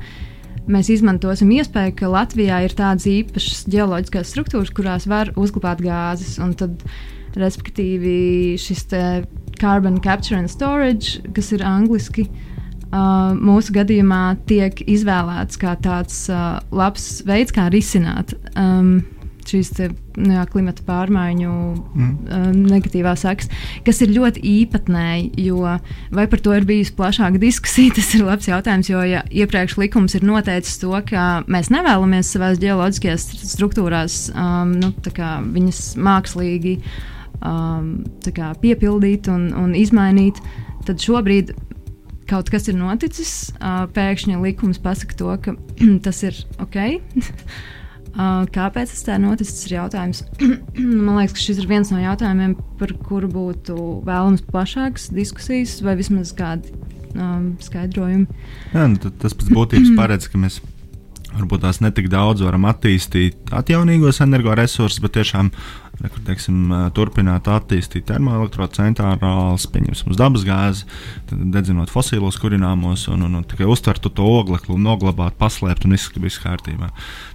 [0.72, 6.38] mēs izmantosim iespēju, ka Latvijā ir tādas īpašas geoloģiskās struktūras, kurās var uzglabāt gāzes.
[6.58, 6.82] Tad,
[7.38, 8.86] respektīvi, šis
[9.58, 16.58] carbon capture and storage, kas ir angliski, uh, mūsu gadījumā tiek izvēlēts kā tāds uh,
[16.74, 18.34] labs veids, kā risināt.
[18.56, 19.00] Um,
[19.48, 19.88] šīs te,
[20.20, 22.60] nu jā, klimata pārmaiņu mm.
[22.72, 23.50] negatīvās sekas,
[23.86, 25.48] kas ir ļoti īpatnēji.
[26.14, 28.90] Vai par to ir bijusi plašāka diskusija, tas ir labs jautājums.
[28.92, 34.92] Jo ja iepriekš likums ir noteicis to, ka mēs nevēlamies savās geoloģiskajās struktūrās um, nu,
[35.02, 36.78] viņas mākslīgi
[37.42, 37.92] um,
[38.62, 40.40] piepildīt un, un izmainīt,
[40.86, 41.54] tad šobrīd
[42.32, 43.52] kaut kas ir noticis.
[43.96, 45.56] Pēkšņi likums pasaka to, ka
[46.06, 46.78] tas ir ok.
[48.12, 49.64] Kāpēc tas tā noticis?
[49.68, 50.22] Ir jautājums.
[51.06, 53.76] Man liekas, ka šis ir viens no jautājumiem, par kuru būtu
[54.08, 56.74] vēlams plašākas diskusijas vai vismaz kādi
[57.16, 58.28] um, skaidrojumi.
[58.74, 60.60] Jā, nu, tas pēc būtības paredz, ka mēs
[61.32, 65.48] varbūt tās netik daudz varam attīstīt atjaunīgos energoresursus, bet tiešām
[66.10, 70.86] kur, teiksim, turpināt attīstīt termoelektrocentrālus, pieņemsim dabasgāzi,
[71.30, 76.40] dedzinot fosilos kurināmos un, un, un tikai uztvertu to oglekli, noglabāt, paslēpt un viss viss
[76.42, 76.90] kārtībā.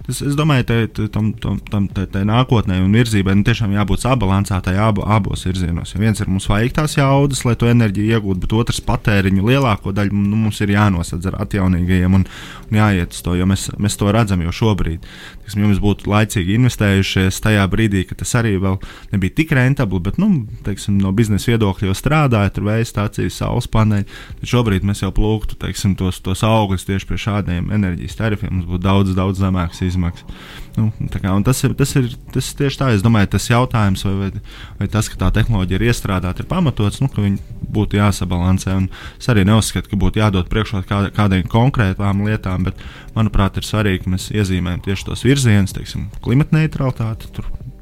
[0.06, 4.04] Tas, es domāju, ka tam, tam, tam tā, tā nākotnē un virzībai nu, tiešām jābūt
[4.04, 5.94] sabalansētai abo, abos virzienos.
[5.94, 9.92] Jo viens ir mums vajag tās jaudas, lai to enerģiju iegūtu, bet otrs patēriņu lielāko
[9.96, 12.26] daļu nu, mums ir jānosadz ar atjaunīgajiem un,
[12.68, 15.06] un jāiet uz to, jo mēs, mēs to redzam jau šobrīd.
[15.44, 18.78] Tiksim, ja mēs būtu laicīgi investējušies tajā brīdī, kad tas arī vēl
[19.12, 20.30] nebija tik rentabli, bet nu,
[20.66, 24.08] teiksim, no biznesa viedokļa jau strādāja, tur vēja stācijas, saules paneļi.
[24.40, 28.54] Tad šobrīd mēs jau plūktu teiksim, tos, tos augļus tieši pie šādiem enerģijas tarifiem.
[28.58, 30.38] Mums būtu daudz, daudz zemākas izmaksas.
[30.78, 34.42] Nu, kā, tas, ir, tas ir tas tieši tā, es domāju, tas jautājums, vai, vai,
[34.78, 37.40] vai tas, ka tā tehnoloģija ir iestrādāta, ir pamatots, nu, ka viņi
[37.74, 38.76] būtu jāsabalansē.
[38.78, 42.78] Un es arī neuzskatu, ka būtu jādod priekšroku kā, kādai konkrētām lietām, bet
[43.16, 47.32] manuprāt, ir svarīgi, ka mēs iezīmējam tieši tos virzienus, teiksim, klimata neutralitāti.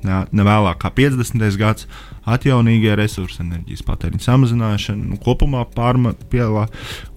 [0.06, 1.42] Ne, ne vēlāk kā 50.
[1.60, 1.88] gads,
[2.26, 6.66] atjaunīgie resursi, enerģijas patēriņa samazināšana, nu, kopumā, pārma, pielā,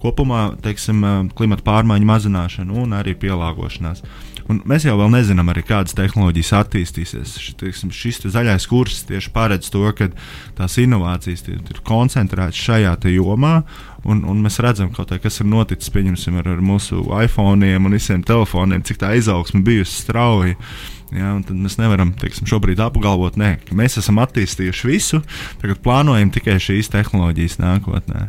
[0.02, 1.04] kopumā teiksim,
[1.38, 4.04] klimata pārmaiņu mazināšana un arī pielāgošanās.
[4.50, 7.36] Un mēs jau nezinām, arī kādas tehnoloģijas attīstīsies.
[7.38, 10.08] Šis, teiksim, šis te zaļais kurs tieši paredz to, ka
[10.58, 13.60] tās inovācijas ir koncentrētas šajā jomā.
[14.02, 15.92] Un, un mēs redzam, kā, kas ir noticis
[16.32, 20.56] ar, ar mūsu iPhone un visiem telefoniem, cik tā izaugsme bijusi strauja.
[21.10, 25.22] Ja, tad mēs nevaram teiksim, šobrīd apgalvot, ne, ka mēs esam attīstījuši visu,
[25.62, 28.28] tagad plānojam tikai šīs tehnoloģijas nākotnē.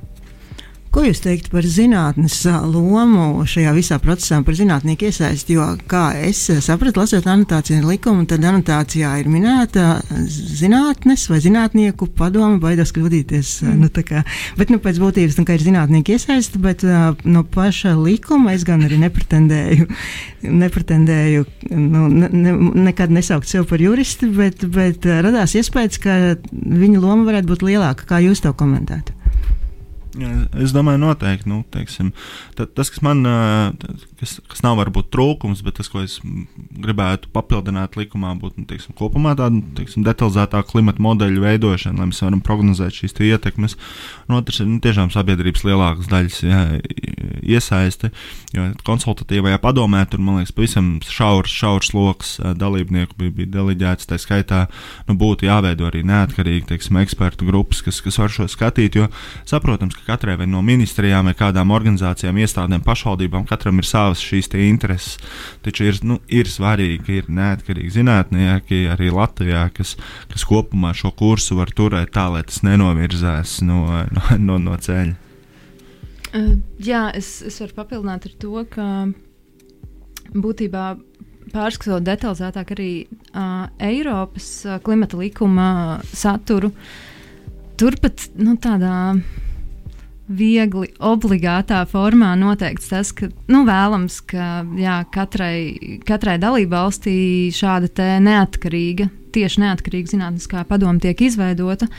[0.92, 2.34] Ko jūs teiktu par zinātnes
[2.68, 5.56] lomu šajā visā procesā, par zinātnieku iesaisti?
[5.56, 12.60] Jo, kā es sapratu, lasot anotāciju likumu, tad anotācijā ir minēta zinātnes vai zinātnieku padoma,
[12.60, 13.54] baidās kļūdīties.
[13.70, 13.86] Mm.
[13.86, 14.26] Nu, kā,
[14.60, 19.00] bet nu, pēc būtības nu, ir zinātnieki iesaisti, bet no paša likuma es gan arī
[19.06, 19.88] nepretendēju,
[20.66, 22.58] nepretendēju nu, ne, ne,
[22.90, 26.20] nekad nesaukt sevi par juristi, bet, bet radās iespējas, ka
[26.52, 28.12] viņa loma varētu būt lielāka.
[28.12, 29.21] Kā jūs to komentētu?
[30.12, 31.48] Es domāju, noteikti.
[31.48, 32.12] Nu, teiksim,
[32.58, 33.24] tas, kas man
[34.22, 38.94] kas, kas nav varbūt trūkums, bet tas, ko es gribētu papildināt likumā, būtu nu, teiksim,
[38.98, 43.78] kopumā tāda teiksim, detalizētāka klimata modeļa veidošana, lai mēs varam prognozēt šīs ietekmes.
[44.28, 46.62] Un otrs ir nu, tiešām sabiedrības lielākas daļas jā,
[47.42, 48.12] iesaiste,
[48.56, 54.10] jo konsultatīvajā padomē tur, man liekas, pavisam šaurs, šaurs lokus dalībnieku bija, bija deleģēts.
[54.12, 54.66] Tā skaitā
[55.08, 59.10] nu, būtu jāveido arī neatkarīgi teiksim, ekspertu grupas, kas, kas var šo skatīt, jo
[59.50, 65.18] saprotams, ka katrai no ministrijām vai kādām organizācijām, iestādēm, pašvaldībām katram ir savas šīs intereses.
[65.62, 69.96] Taču ir, nu, ir svarīgi, ka ir neatkarīgi zinātnieki arī Latvijā, kas,
[70.32, 75.16] kas kopumā šo kursu var turēt tā, lai tas nenovirzās no, no, no, no ceļa.
[76.32, 78.86] Uh, jā, es, es varu papildināt ar to, ka
[80.32, 80.86] būtībā
[81.52, 86.72] pārskatot detalizētāk arī uh, Eiropas uh, klimata likuma saturu,
[87.80, 88.94] turpat nu, tādā
[90.38, 97.16] viegli obligātā formā noteikts tas, ka nu, vēlams, ka jā, katrai, katrai dalībvalstī
[97.56, 101.90] šāda neatkarīga, tieši neatkarīga zinātniskā padoma tiek izveidota.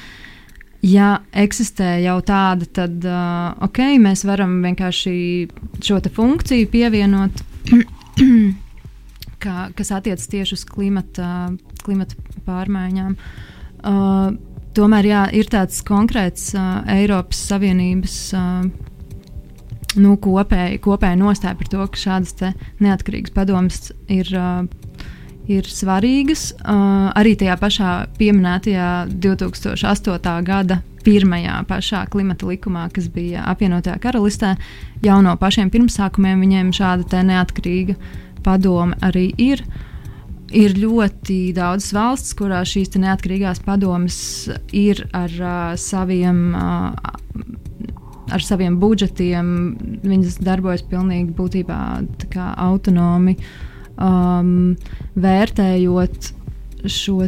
[0.83, 5.15] Ja eksistē jau tāda, tad uh, ok, mēs varam vienkārši
[5.79, 7.45] šo funkciju pievienot,
[9.45, 11.53] kā, kas attiecas tieši uz klimata,
[11.85, 12.19] klimata
[12.49, 13.15] pārmaiņām.
[13.83, 14.35] Uh,
[14.77, 18.65] tomēr jā, ir tāds konkrēts uh, Eiropas Savienības uh,
[20.01, 24.33] nu, kopēji, kopēji nostāja par to, ka šādas neatkarīgas padomas ir.
[24.37, 24.65] Uh,
[25.51, 30.37] Ir svarīgas uh, arī tajā pašā pieminētajā 2008.
[30.47, 34.53] gada pirmajā pašā klimata likumā, kas bija apvienotajā karalistē.
[35.03, 37.99] Jau no pašiem pirmsākumiem viņiem šāda neatkarīga
[38.47, 39.67] padome arī ir.
[39.67, 39.92] Uh,
[40.53, 44.17] Ir ļoti daudz valsts, kurās šīs neatkarīgās padomas
[44.77, 46.47] ir ar uh, saviem.
[46.57, 47.19] Uh,
[48.33, 49.49] Ar saviem budžetiem
[50.09, 51.77] viņas darbojas pilnīgi būtībā
[52.65, 53.35] autonomi,
[54.01, 54.71] um,
[55.21, 56.31] vērtējot
[56.89, 57.19] šo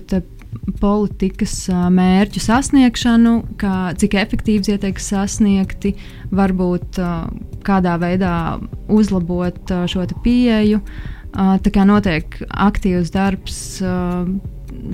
[0.81, 5.93] politikas mērķu sasniegšanu, kā, cik efektīvi tie tiek sasniegti,
[6.33, 7.03] varbūt
[7.67, 8.37] kādā veidā
[8.89, 10.81] uzlabot šo pieeju.
[10.81, 13.61] Uh, Tā kā notiek aktīvs darbs,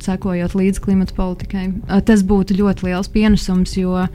[0.00, 1.66] sekojot līdzi klimata politikai.
[2.08, 4.06] Tas būtu ļoti liels pienesums, jo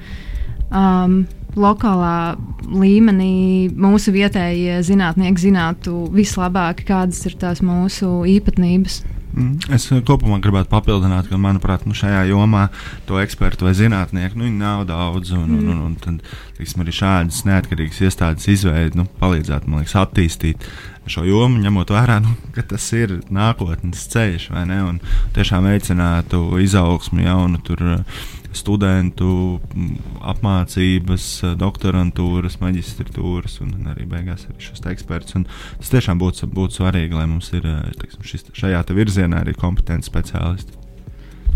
[0.72, 1.20] um,
[1.56, 2.36] lokālā
[2.66, 9.04] līmenī mūsu vietējie zinātnieki zinātu vislabāk, kādas ir tās mūsu īpatnības.
[9.36, 12.70] Mm, Es eh, kopumā gribētu papildināt, ka, manuprāt, nu, šajā jomā
[13.08, 15.34] to ekspertu vai zinātnieku nu, nav daudz.
[15.36, 16.22] Un, un, un, un tad,
[16.56, 20.70] teiksim, arī šādas neatkarīgas iestādes izveide nu, palīdzētu liekas, attīstīt
[21.12, 24.80] šo jomu, ņemot vērā, nu, ka tas ir nākotnes ceļš, vai ne?
[24.88, 25.02] Un
[25.36, 28.24] tiešām veicinātu izaugsmu jaunu tur, eh,
[28.58, 35.36] studentu m, apmācības, eh, doktorantūras, maģistratūras un arī beigās arī šos ekspertus.
[35.40, 35.48] Un
[35.80, 40.10] Tas tiešām būtu, būtu svarīgi, lai mums ir eh, teiksim, šis, šajā virzienā arī kompetenti
[40.10, 40.82] speciālisti.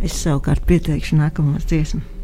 [0.06, 2.19] Es savukārt pieteikšu nākamos dziesmu.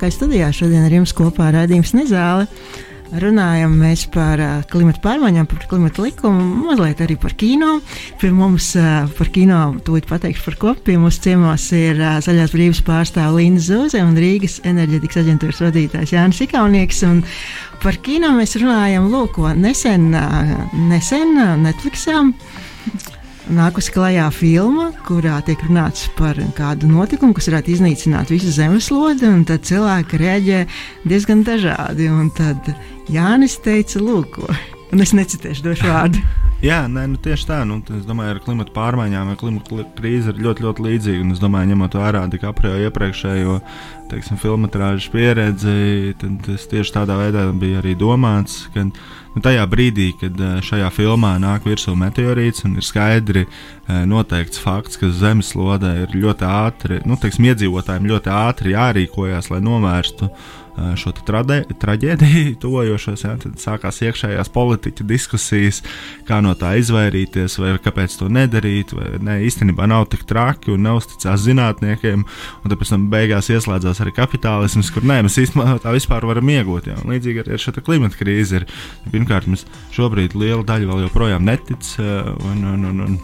[0.00, 0.46] Atpakaļ studijā.
[0.56, 2.46] Šodien ar jums kopā raidījums Nezāle.
[3.10, 7.80] Runājam mēs par uh, klimatu pārmaiņām, par klimatu likumu, mazliet arī par kino.
[8.20, 10.74] Pie mums uh, par kino tūlīt pateikšu par ko.
[10.86, 16.16] Pie mums ciemos ir uh, Zaļās brīvības pārstāve Līna Zūze un Rīgas enerģetikas aģentūras vadītājs
[16.16, 17.04] Jānis Ikaunieks.
[17.10, 17.24] Un
[17.82, 20.14] par kino mēs runājam, lūk, ko nesen,
[20.88, 22.22] nesen uh, Netflixā
[23.54, 29.44] nākusi klajā filma, kurā tiek runāts par kādu notikumu, kas varētu iznīcināt visu zemeslodi, un
[29.48, 30.60] tad cilvēki reaģē
[31.10, 32.10] diezgan dažādi.
[32.12, 32.72] Un tad
[33.10, 34.40] Jānis teica, lūk,
[34.92, 36.39] un es necitēšu došu vārdu.
[36.60, 37.62] Jā, nē, nu tieši tā.
[37.64, 41.30] Nu, es domāju, ar klimatu pārmaiņām vai klimatu krīzi ir ļoti, ļoti līdzīga.
[41.32, 43.56] Es domāju, ņemot vērā DiCaprio iepriekšējo
[44.42, 48.66] filmu pieredzi, tad tas tieši tādā veidā bija arī domāts.
[48.74, 48.92] Kad,
[49.32, 50.36] nu, tajā brīdī, kad
[50.66, 53.46] šajā filmā nāk virsū meteorīts un ir skaidri
[53.88, 60.28] noteikts fakts, ka zemeslodē ir ļoti ātri, nu, teiksim, iedzīvotājiem ļoti ātri jārīkojas, lai novērstu
[60.28, 60.59] uh,
[61.00, 63.24] šo traģēdiju tuvojošos.
[63.24, 65.82] Ja, tad sākās iekšējās politiķa diskusijas,
[66.28, 68.94] kā no tā izvairīties, vai kāpēc to nedarīt.
[68.96, 72.24] Vai, ne, īstenībā nav tik traki un neusticās zinātniekiem.
[72.24, 76.54] Un tad pēc tam beigās ieslēdzās arī kapitālisms, kur nē, mēs īstenībā tā vispār varam
[76.54, 76.90] iegūt.
[76.92, 77.00] Ja.
[77.10, 78.70] Līdzīgi arī ar šo klimata krīzi ir.
[79.10, 79.66] Pirmkārt, mēs
[79.96, 81.94] šobrīd liela daļa vēl joprojām netic.
[82.00, 83.20] Un, un, un, un,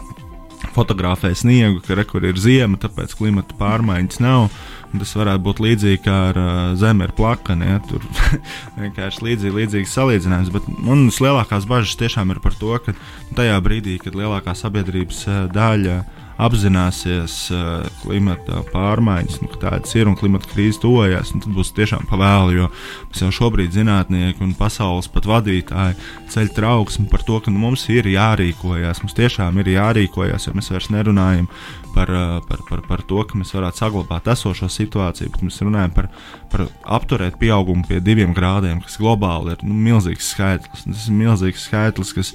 [0.77, 4.49] fotografē sniegu, ka rekur ir ziema, tāpēc klimata pārmaiņas nav.
[4.93, 7.71] Tas varētu būt līdzīgi kā ar uh, zemi ar plakani.
[7.71, 7.79] Ja?
[7.89, 8.05] Tur
[8.83, 10.53] vienkārši līdzīgi, līdzīgs salīdzinājums.
[10.53, 12.95] Bet man lielākās bažas tiešām ir par to, ka
[13.37, 15.25] tajā brīdī, kad lielākā sabiedrības
[15.55, 16.01] daļa
[16.37, 22.05] apzināsies uh, klimata pārmaiņas, nu, ka tādas ir un klimata krīze tuvojas, tad būs tiešām
[22.09, 22.53] pavēlu.
[22.57, 22.69] Jo
[23.09, 25.97] mēs jau šobrīd zinātnieki un pasaules pat vadītāji
[26.33, 29.01] ceļ trauksmi par to, ka nu, mums ir jārīkojas.
[29.03, 31.49] Mums tiešām ir jārīkojas, jo mēs vairs nerunājam
[31.97, 36.09] par, par, par, par to, ka mēs varētu saglabāt esošo situāciju, bet mēs runājam par,
[36.51, 36.67] par
[36.97, 40.85] apturēt pieaugumu pie diviem grādiem, kas globāli ir nu, milzīgs skaitlis.
[40.85, 42.33] Tas ir milzīgs skaitlis, kas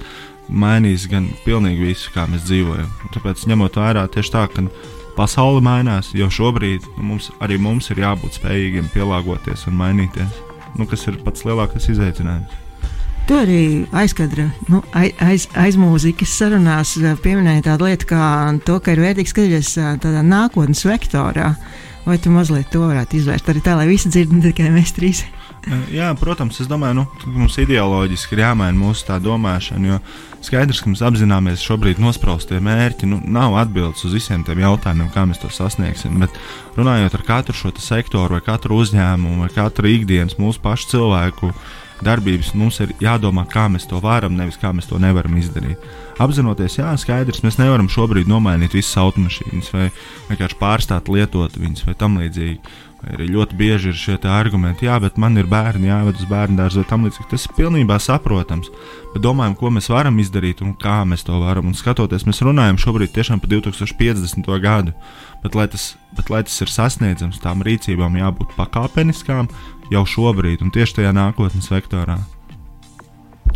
[0.49, 2.89] mainīs gan pilnīgi visu, kā mēs dzīvojam.
[3.15, 4.65] Tāpēc, ņemot vērā tieši tā, ka
[5.17, 10.43] pasaule mainās, jau šobrīd nu, mums, arī mums ir jābūt spējīgiem pielāgoties un mainīties,
[10.75, 12.62] nu, kas ir pats lielākais izaicinājums.
[13.23, 13.59] Tu arī
[13.95, 18.25] aizkadra, nu, aiz, aiz mūzikas sarunās pieminēji tādu lietu, kā
[18.67, 19.69] to, ka ir vērtīgi skatīties
[20.03, 21.53] tādā nākotnes vektorā.
[22.03, 25.21] Vai tu mazliet to varētu izvērst arī tā, lai visi dzird, ne tikai mēs trīs?
[25.87, 29.99] Jā, protams, es domāju, nu, mums ideoloģiski ir jāmaina mūsu tā domāšana, jo
[30.43, 35.23] skaidrs, ka mēs apzināmies šobrīd nospraustie mērķi, nu, nav atbildes uz visiem tiem jautājumiem, kā
[35.29, 36.19] mēs to sasniegsim.
[36.19, 36.35] Bet
[36.75, 41.53] runājot ar katru šo sektoru, vai katru uzņēmumu, vai katru ikdienas mūsu pašu cilvēku
[42.05, 45.81] darbības, mums ir jādomā, kā mēs to varam, nevis kā mēs to nevaram izdarīt.
[46.23, 49.89] Apzinoties, jā, skaidrs, mēs nevaram šobrīd nomainīt visas automašīnas vai
[50.29, 52.59] vienkārši pārstāt lietot viņas vai tam līdzīgi
[53.03, 56.79] Arī ļoti bieži ir šie argumenti, jā, bet man ir bērni, jāved uz bērnu dārzu
[56.79, 57.27] vai tam līdzīgi.
[57.33, 58.69] Tas ir pilnībā saprotams.
[59.11, 61.67] Bet domājam, ko mēs varam izdarīt un kā mēs to varam.
[61.67, 64.47] Un skatoties, mēs runājam šobrīd tiešām par 2050.
[64.63, 64.95] gadu.
[65.43, 69.51] Bet, lai tas, bet, lai tas ir sasniedzams, tām rīcībām jābūt pakāpeniskām
[69.93, 72.17] jau šobrīd un tieši tajā nākotnes vektorā.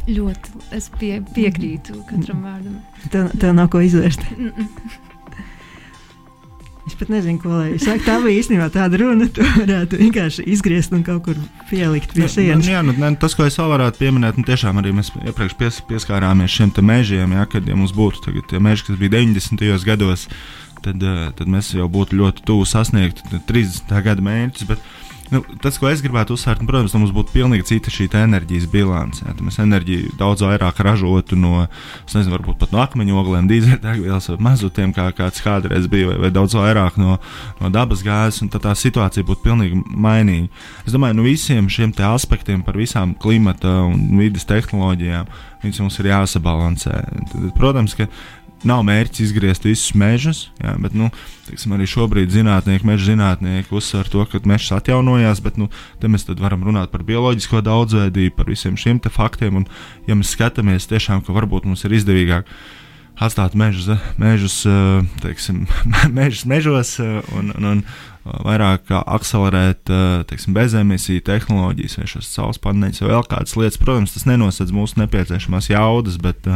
[0.07, 2.79] Ļoti es pie, piekrītu katram vārdam.
[3.11, 4.23] Tev, tev nav ko izvērst.
[6.87, 7.99] Es pat nezinu, ko lai saku.
[8.05, 12.63] Tā bija īstenībā tāda runa, ka varētu vienkārši izgriezt un kaut kur pielikt pie sienas.
[12.63, 15.57] Nu, jā, nu, ne, tas, ko es vēl varētu pieminēt, nu, tiešām arī mēs iepriekš
[15.59, 19.83] pies, pieskārāmies šiem mežiem, ja, kad ja mums būtu tagad tie meži, kas bija 90.
[19.83, 20.29] gados,
[20.85, 23.19] tad, eh, tad mēs jau būtu ļoti tuvu sasniegt
[23.51, 23.91] 30.
[24.07, 24.69] gada mērķus.
[24.71, 24.87] Bet,
[25.27, 29.25] Nu, tas, ko es gribētu uzsvērt, nu, protams, mums būtu pilnīgi cita šī enerģijas bilance.
[29.25, 31.65] Ja, mēs enerģiju daudz vairāk ražotu no,
[32.13, 36.55] nezinu, varbūt pat no akmeņogliem, dīzeļdegvielas vai mazutiem, kā kāds kādreiz bija, vai, vai daudz
[36.55, 37.17] vairāk no,
[37.59, 40.47] no dabas gāzes, un tad tā situācija būtu pilnīgi mainīga.
[40.85, 45.27] Es domāju, no visiem šiem aspektiem par visām klimata un vidas tehnoloģijām,
[45.63, 47.03] viņas mums ir jāsabalansē.
[47.33, 48.07] Tad, protams, ka
[48.65, 51.09] nav mērķis izgriezt visus mežus, jā, bet nu,
[51.45, 55.69] teiksim, arī šobrīd zinātnieki, meža zinātnieki uzsver to, ka mežs atjaunojās, bet nu,
[56.01, 59.61] te mēs varam runāt par bioloģisko daudzveidību, par visiem šiem faktiem.
[59.61, 59.69] Un,
[60.09, 62.49] ja mēs skatāmies tiešām, ka varbūt mums ir izdevīgāk
[63.17, 63.89] atstāt mežus,
[64.21, 64.61] mežus,
[65.23, 65.65] teiksim,
[66.17, 67.83] mežus mežos un, un, un
[68.43, 69.89] vairāk akcelerēt
[70.29, 73.79] teiksim, bezemisiju tehnoloģijas, vai šos saules paneļus, vai vēl kādas lietas.
[73.81, 76.49] Protams, tas nenosedz mūsu nepieciešamās jaudas, bet,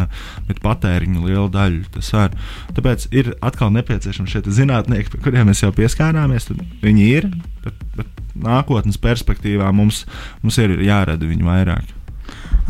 [0.49, 2.35] bet patēriņu lielu daļu tas var.
[2.77, 6.51] Tāpēc ir atkal nepieciešami šie zinātnieki, pie kuriem mēs jau pieskārāmies.
[6.83, 7.31] Viņi ir,
[7.63, 10.05] bet, bet nākotnes perspektīvā mums,
[10.43, 11.97] mums ir jārada viņu vairāk.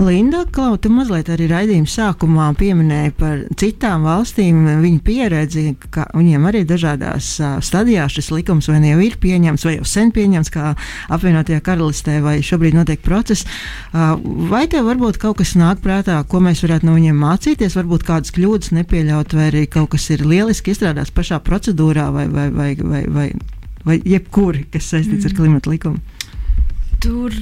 [0.01, 6.63] Linda Klauta mazliet arī raidījuma sākumā pieminēja par citām valstīm viņu pieredzi, ka viņiem arī
[6.65, 7.27] dažādās
[7.61, 10.71] stadijās šis likums vai nu jau ir pieņemts, vai jau sen pieņemts, kā
[11.13, 13.45] apvienotajā karalistē, vai šobrīd notiek process.
[13.93, 18.33] Vai tev varbūt kaut kas nāk prātā, ko mēs varētu no viņiem mācīties, varbūt kādas
[18.33, 23.03] kļūdas nepieļaut, vai arī kaut kas ir lieliski izstrādāts pašā procedūrā, vai, vai, vai, vai,
[23.05, 23.27] vai,
[23.85, 25.29] vai jebkuri, kas saistīts mm.
[25.29, 26.01] ar klimatu likumu?
[27.01, 27.33] Tur,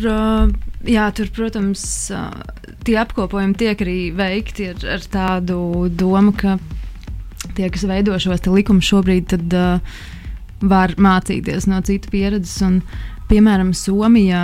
[0.87, 1.81] jā, tur, protams,
[2.87, 5.59] tie apkopojumi tiek arī veikti ar, ar tādu
[5.91, 6.55] domu, ka
[7.57, 9.99] tie, kas veido šos likumus šobrīd, tad, uh,
[10.61, 12.59] var mācīties no citu pieredzes.
[12.65, 12.81] Un,
[13.29, 14.43] piemēram, Somijā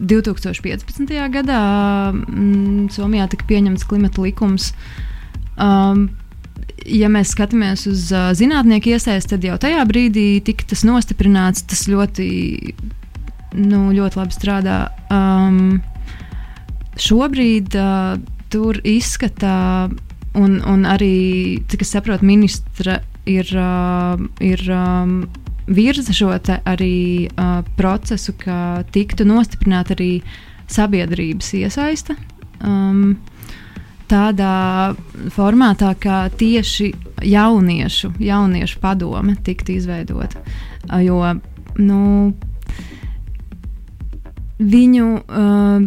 [0.00, 1.12] 2015.
[1.34, 1.60] gadā
[2.14, 4.70] mm, Somijā tika pieņemts klimata likums.
[5.60, 6.08] Um,
[6.86, 11.66] ja mēs skatāmies uz uh, zinātnieku iesaisti, tad jau tajā brīdī tika tas nostiprināts.
[11.68, 12.30] Tas ļoti
[13.56, 14.78] nu, ļoti labi strādā.
[15.12, 15.80] Um,
[17.00, 18.18] šobrīd uh,
[18.52, 19.90] tur izskatā,
[20.38, 25.22] un, un arī, cik es saprotu, ministra ir, uh, ir um,
[25.70, 30.12] virza šo arī uh, procesu, ka tiktu nostiprināta arī
[30.70, 32.16] sabiedrības iesaiste.
[32.60, 33.18] Um,
[34.10, 34.94] tādā
[35.34, 36.90] formātā, kā tieši
[37.30, 40.42] jauniešu, jauniešu padome tiktu izveidota.
[41.04, 41.22] Jo
[41.78, 42.32] nu,
[44.60, 45.82] viņu uh,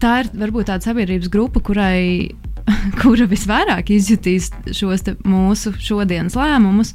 [0.00, 2.32] tā ir varbūt tāda sabiedrības grupa, kurai
[3.02, 6.94] kura visvairāk izjutīs šos mūsu šodienas lēmumus,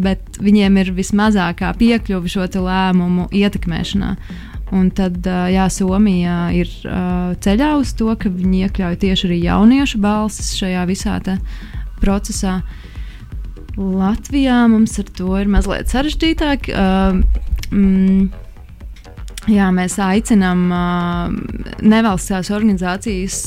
[0.00, 4.14] bet viņiem ir vismazākā piekļuve šo lēmumu ietekmēšanā.
[4.70, 9.40] Un tad, uh, jā, Somija ir uh, ceļā uz to, ka viņi iekļauj tieši arī
[9.42, 11.18] jauniešu balsis šajā visā
[12.00, 12.60] procesā.
[13.80, 16.70] Latvijā mums ar to ir mazliet sarežģītāk.
[16.70, 17.18] Uh,
[17.74, 18.30] mm,
[19.48, 20.66] Jā, mēs aicinām
[21.80, 23.38] nevalstiskās organizācijas.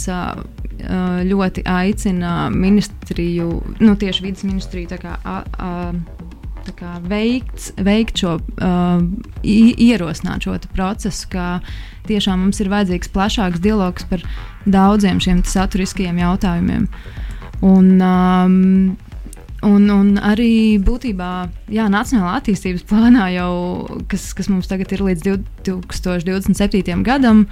[1.24, 5.94] Ļoti aicina ministriju, nu, tieši vidas ministriju, kā, uh,
[6.76, 9.06] kā veikt, veikt šo, uh,
[9.46, 11.46] ierosināt šo procesu, ka
[12.10, 14.26] tiešām mums ir vajadzīgs plašāks dialogs par
[14.66, 16.90] daudziem šiem saturiskajiem jautājumiem.
[17.64, 18.98] Un, um,
[19.64, 21.30] Un, un arī būtībā
[21.72, 23.54] jā, Nacionālā attīstības plānā, jau,
[24.12, 25.24] kas, kas mums tagad ir līdz
[25.64, 27.04] 2027.
[27.06, 27.46] gadam,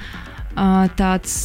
[0.99, 1.37] tāds,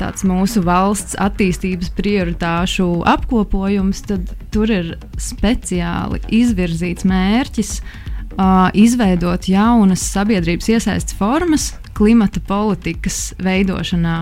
[0.00, 4.92] tāds mūsu valsts attīstības prioritāšu apkopojums, tad tur ir
[5.22, 7.78] speciāli izvirzīts mērķis
[8.76, 14.18] izveidot jaunas sabiedrības iesaistas formas klimata politikas veidošanā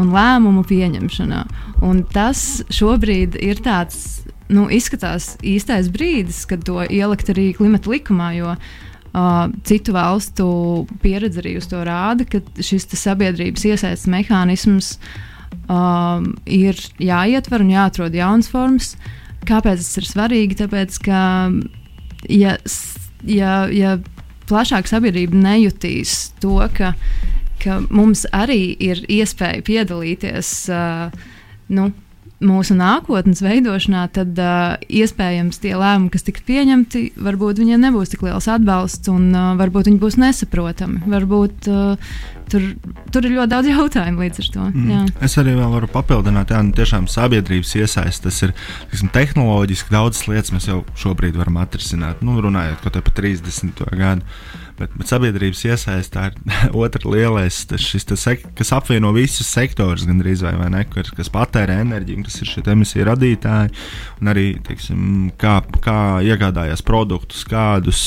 [0.00, 1.42] un lēmumu pieņemšanā.
[1.86, 4.21] Un tas šobrīd ir tāds
[4.52, 8.32] nu, izskatās īstais brīdis, kad to ielikt arī klimata likumā.
[8.38, 8.56] Jo,
[9.12, 10.46] Uh, citu valstu
[11.02, 14.94] pieredze arī uz to rāda, ka šis sabiedrības iesaistes mehānisms
[15.68, 18.94] um, ir jāietver un jāatrod jaunas formas.
[19.44, 20.56] Kāpēc tas ir svarīgi?
[20.62, 21.20] Tāpēc, ka
[22.32, 22.56] ja,
[23.28, 23.98] ja, ja
[24.48, 26.94] plašāka sabiedrība nejutīs to, ka,
[27.60, 31.12] ka mums arī ir iespēja piedalīties uh,
[31.68, 31.90] nu,
[32.42, 38.24] mūsu nākotnes veidošanā, tad uh, iespējams tie lēmumi, kas tiks pieņemti, varbūt viņiem nebūs tik
[38.26, 41.02] liels atbalsts un uh, varbūt viņi būs nesaprotami.
[41.12, 42.14] Varbūt uh,
[42.52, 42.66] tur,
[43.14, 44.66] tur ir ļoti daudz jautājumu līdz ar to.
[44.72, 44.90] Mm.
[44.92, 45.02] Jā.
[45.28, 48.56] Es arī varu papildināt, ka nu, tiešām sabiedrības iesaistas tas ir
[48.90, 52.22] tiksim, tehnoloģiski daudzas lietas mēs jau šobrīd varam atrisināt.
[52.24, 53.86] Nu, runājot par 30.
[53.98, 54.26] gadu.
[54.82, 56.38] Bet, bet sabiedrības iesaistā ir
[56.82, 58.24] otra lielais, tas, šis, tas,
[58.58, 62.64] kas apvieno visus sektorus, gandrīz vai, vai ne, kas, kas patērē enerģiju, kas ir šie
[62.72, 63.70] emisiju radītāji,
[64.22, 65.04] un arī teiksim,
[65.38, 68.02] kā, kā iegādājās produktus, kādus,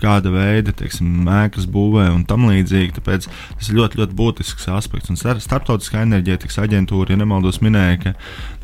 [0.00, 2.94] kāda veida teiksim, ēkas būvē un tam līdzīgi.
[2.98, 5.12] Tāpēc tas ir ļoti, ļoti būtisks aspekts.
[5.12, 8.14] Un Startautiskā enerģētikas aģentūra, ja nemaldos, minēja, ka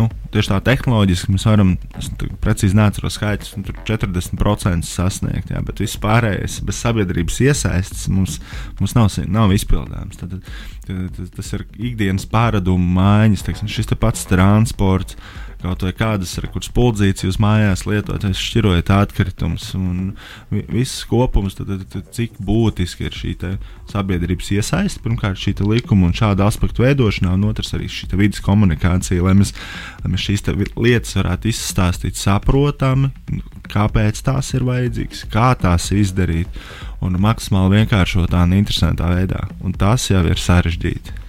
[0.00, 2.10] nu, tieši tā tehnoloģiski mēs varam, es
[2.44, 3.54] precīzi neatceros skaitļus,
[3.90, 8.40] 40% sasniegt, jā, bet viss pārējais bez sabiedrības iesaistas mums,
[8.80, 10.20] mums nav, nav izpildāms.
[10.20, 10.38] Tad,
[10.88, 15.18] tad, tas ir ikdienas pārādumu maiņas, teiksim, šis te pats transports
[15.64, 16.34] kaut kādas
[16.66, 20.12] spuldzītas jūs mājās lietojat, šķirojat atkritumus un
[20.50, 23.34] viss kopums, tad, tad, tad cik būtiski ir šī
[23.90, 29.24] sabiedrības iesaiste, pirmkārt, šī likuma un šāda aspektu veidošanā, un otrs arī šī vidas komunikācija,
[29.24, 29.54] lai mēs,
[30.04, 30.46] lai mēs šīs
[30.76, 33.12] lietas varētu izstāstīt saprotami,
[33.72, 36.62] kāpēc tās ir vajadzīgas, kā tās izdarīt,
[37.04, 39.44] un maksimāli vienkāršotā un interesantā veidā.
[39.64, 41.23] Un tas jau ir sarežģīti.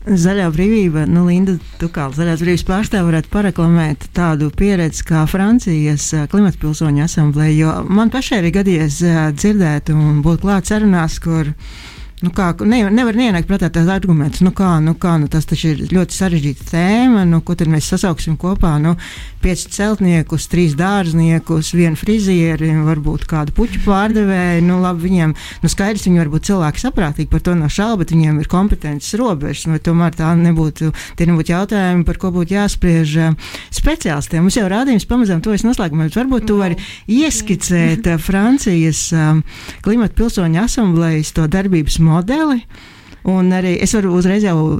[0.00, 6.06] Zaļā brīvība, nu, Linda, tu kā zaļās brīvības pārstāvja varētu pareklamēt tādu pieredzi kā Francijas
[6.32, 8.96] klimata pilsoņu asamblēja, jo man pašai ir gadījies
[9.36, 11.52] dzirdēt un būt klāt sarunās, kur
[12.20, 15.70] Nu kā, ne, nevar ienākt prātā tās argumentus, nu kā, nu kā, nu tas taču
[15.70, 18.92] ir ļoti sarežģīta tēma, nu ko tad mēs sasauksim kopā, nu
[19.40, 26.04] pieci celtniekus, trīs dārzniekus, vienu frizieri, varbūt kādu puķu pārdevēju, nu labi, viņiem, nu skaidrs,
[26.04, 29.80] viņi var būt cilvēki saprātīgi, par to nav šaubu, bet viņiem ir kompetences robežas, nu
[29.80, 34.44] tomēr tā nebūtu, tie nebūtu jautājumi, par ko būtu jāspriež uh, speciālistiem.
[34.44, 36.76] Mums jau rādījums pamazām to es noslēgumā, bet varbūt tu vari
[37.08, 39.40] ieskicēt uh, Francijas um,
[39.80, 42.09] klimata pilsoņu asamblejas to darbības modeli.
[43.28, 44.78] Un arī es varu uzreiz jau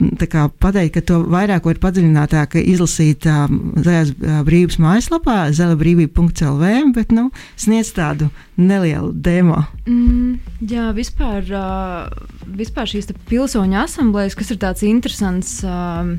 [0.63, 4.15] pateikt, ka to vairāk var padziļinātāk izlasīt um, Zaļās
[4.47, 7.27] brīvības mājaslapā, zelabrīvība.lv, bet nu,
[7.61, 9.61] sniedz tādu nelielu demo.
[9.85, 10.39] Mm,
[10.73, 12.09] jā, vispār, uh,
[12.57, 16.15] vispār šīs pilsoņu asamblējas, kas ir tāds interesants uh,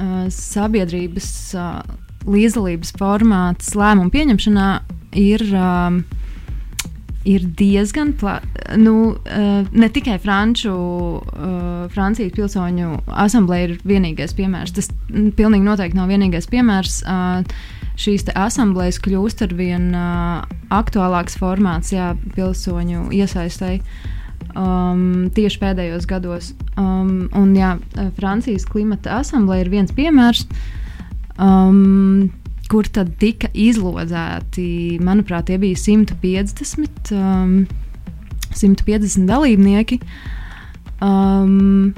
[0.00, 1.28] uh, sabiedrības
[1.60, 1.76] uh,
[2.24, 4.72] līdzdalības formāts lēmumu pieņemšanā,
[5.28, 5.48] ir.
[5.52, 6.20] Uh,
[7.28, 8.76] ir diezgan plaša.
[8.80, 14.74] Nu, uh, ne tikai Franču, uh, Francijas pilsoņu asamblēja ir vienīgais piemērs.
[14.76, 17.02] Tas m, pilnīgi noteikti nav vienīgais piemērs.
[17.06, 19.90] Uh, šīs asamblējas kļūst ar vien
[20.72, 23.82] aktuālāks formāts jā, pilsoņu iesaistēji.
[24.58, 26.52] Um, tieši pēdējos gados.
[26.80, 27.76] Um, un, jā,
[28.16, 30.46] Francijas klimata asamblēja ir viens piemērs.
[31.36, 32.32] Um,
[32.72, 37.58] kur tad tika izlozēti, manuprāt, tie bija 150, um,
[38.56, 40.00] 150 dalībnieki.
[41.04, 41.92] Um,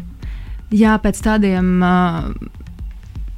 [0.74, 2.26] jā, pēc tādiem, uh,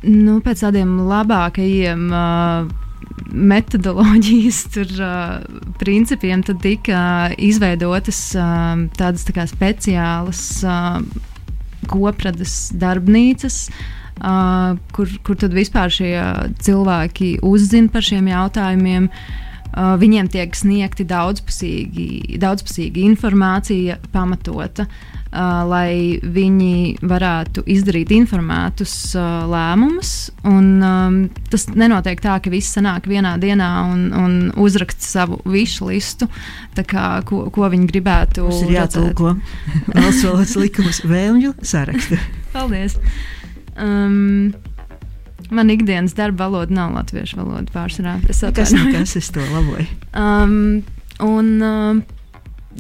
[0.07, 2.09] nu, pēc tādiem labākajiem.
[2.09, 2.75] Uh,
[3.27, 7.01] metodoloģijas tur, uh, principiem tad tika
[7.43, 11.01] izveidotas uh, tādas tā speciālas uh,
[11.91, 16.15] kopradas darbnīcas, uh, uh, kur, kur tad vispār šie
[16.63, 19.11] cilvēki uzzina par šiem jautājumiem.
[19.77, 25.17] Uh, viņiem tiek sniegti daudzpusīgi, daudzpusīga informācija, pamatota, uh,
[25.69, 28.95] lai viņi varētu izdarīt informētus
[29.51, 30.15] lēmumus.
[30.49, 31.19] Un, um,
[31.53, 36.31] tas nenotiek tā, ka viss sanāk vienā dienā un, un uzraksta savu višu listu,
[36.77, 38.49] kā, ko, ko viņi gribētu.
[38.49, 39.37] Tas ir jātulko
[39.93, 42.21] valsts valodas likums vēlmju sarakstu.
[42.57, 42.97] Paldies!
[43.79, 44.55] Um,
[45.51, 48.17] Man ikdienas darba valoda nav latviešu valoda pārsvarā.
[48.31, 49.87] Es kas, kas es to laboju.
[50.19, 50.83] Um,
[51.23, 52.01] un, uh,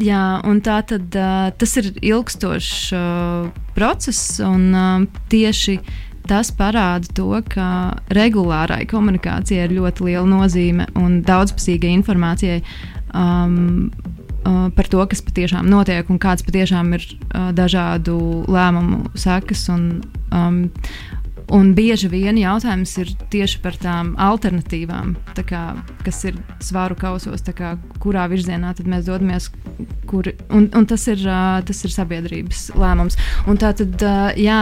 [0.03, 5.78] jā, un tā tad uh, tas ir ilgstošs uh, process, un uh, tieši
[6.26, 7.68] tas parāda to, ka
[8.11, 12.64] regulārai komunikācijai ir ļoti liela nozīme un daudzpusīgai informācijai.
[13.14, 13.92] Um,
[14.47, 18.16] uh, par to, kas patiešām notiek un kāds patiešām ir uh, dažādu
[18.47, 19.66] lēmumu sekas.
[19.74, 19.88] Un,
[20.30, 20.61] um,
[21.55, 25.62] Un bieži vien jautājums ir tieši par tām alternatīvām, tā kā,
[26.03, 29.53] kas ir svāru kausos, kā, kurā virzienā mēs dodamies.
[30.07, 31.22] Kur, un, un tas, ir,
[31.66, 33.16] tas ir sabiedrības lēmums.
[33.51, 34.03] Un tā tad,
[34.38, 34.59] jā,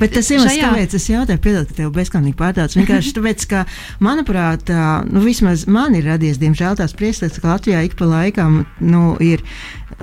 [0.00, 0.64] Bet tas ir šajā...
[0.66, 2.74] tāpēc, es jautāju, piedod, ka tev bezkārtīgi pārtauc.
[2.78, 3.64] Vienkārši tāpēc, ka,
[4.02, 4.70] manuprāt,
[5.06, 9.46] nu, vismaz man ir radies, diemžēl, tās priekšstats, ka Latvijā ik pa laikam nu, ir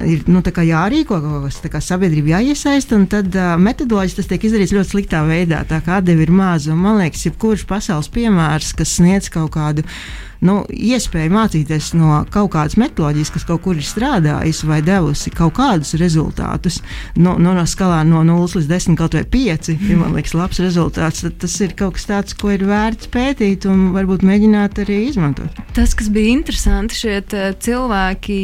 [0.06, 4.76] ir nu, jārīko kaut kas tāds, sabiedrība jāiesaista, un tad uh, metodoloģiski tas tiek izdarīts
[4.76, 6.76] ļoti sliktā veidā, tā kā atdeve ir maza.
[6.78, 9.86] Man liekas, jebkurš pasaules piemērs, kas sniedz kaut kādu
[10.46, 15.56] nu, iespēju mācīties no kaut kādas metodoloģijas, kas kaut kur ir strādājusi vai devusi kaut
[15.58, 16.82] kādus rezultātus,
[17.18, 20.62] nu, nu, no skalā no 0 līdz 10, kaut vai 5, ja man liekas, labs
[20.62, 25.02] rezultāts, tad tas ir kaut kas tāds, ko ir vērts pētīt un varbūt mēģināt arī
[25.08, 25.58] izmantot.
[25.78, 27.20] Tas, kas bija interesanti, šie
[27.64, 28.40] cilvēki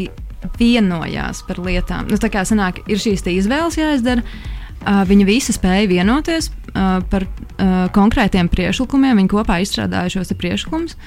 [0.60, 2.10] vienojās par lietām.
[2.12, 4.26] Nu, tā kā sanāk, ir šīs izvēles jāizdara.
[4.84, 9.16] Uh, viņi visi spēja vienoties uh, par uh, konkrētiem priekšlikumiem.
[9.22, 10.98] Viņi kopā izstrādāja šos priekšlikumus.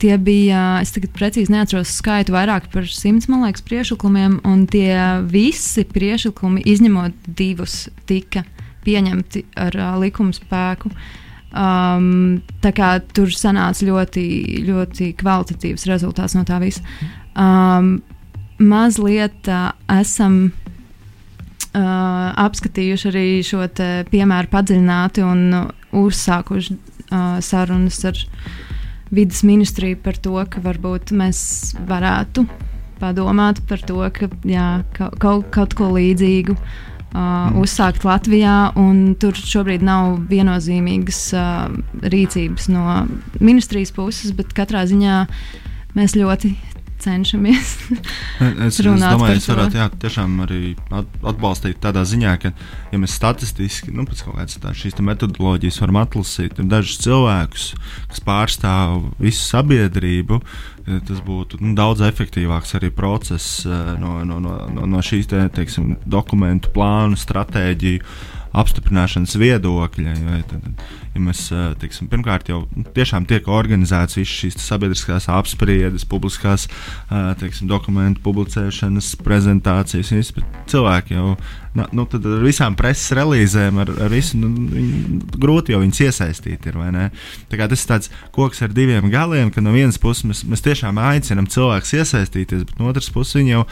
[0.00, 4.40] Tie bija, es tagad precīzi neatceros skaitu, vairāk par simts, man liekas, priekšlikumiem.
[4.48, 4.96] Un tie
[5.28, 8.44] visi priekšlikumi, izņemot divus, tika
[8.86, 10.92] pieņemti ar uh, likuma spēku.
[11.56, 14.26] Um, tā kā tur sanāca ļoti,
[14.66, 16.82] ļoti kvalitatīvs rezultāts no tā visa.
[17.36, 17.98] Um,
[18.58, 21.80] mazliet uh, esam uh,
[22.46, 23.66] apskatījuši arī šo
[24.10, 28.22] piemēru padziļināti un uh, uzsākuši uh, sarunas ar
[29.14, 32.46] vidas ministriju par to, ka varbūt mēs varētu
[33.00, 38.72] padomāt par to, ka jā, kaut, kaut ko līdzīgu uh, uzsākt Latvijā.
[39.20, 43.04] Tur šobrīd nav viennozīmīgas uh, rīcības no
[43.38, 45.24] ministrijas puses, bet katrā ziņā
[45.96, 46.54] mēs ļoti
[47.06, 47.72] cenšamies.
[47.94, 49.54] Es, es runāt domāju, es to.
[49.54, 52.52] varētu jā, tiešām arī at- atbalstīt tādā ziņā, ka,
[52.92, 57.68] ja mēs statistiski, nu, pēc kaut kādas tādas šīs metodoloģijas varam atlasīt dažus cilvēkus,
[58.12, 64.40] kas pārstāv visu sabiedrību, eh, tas būtu nu, daudz efektīvāks arī process eh, no, no,
[64.42, 70.14] no, no, no šīs te, teiksim, dokumentu plānu, stratēģiju apstiprināšanas viedokļa.
[70.16, 70.84] Ja, tad,
[71.14, 71.46] ja mēs,
[71.82, 76.68] teiksim, pirmkārt, jau nu, tiešām tiek organizētas visas šīs sabiedriskās apspriedes, publiskās
[77.42, 80.32] teiksim, dokumentu publicēšanas, prezentācijas.
[80.70, 81.36] Cilvēki jau
[81.76, 86.00] na, nu, tad ar visām preses relīzēm, ar, ar visu nu, viņi, grūti jau viņus
[86.06, 86.66] iesaistīt.
[86.70, 86.78] Ir,
[87.50, 91.48] tas ir tāds koks ar diviem galiem, ka no vienas puses mēs, mēs tiešām aicinām
[91.52, 93.64] cilvēkus iesaistīties, bet no otras puses viņi jau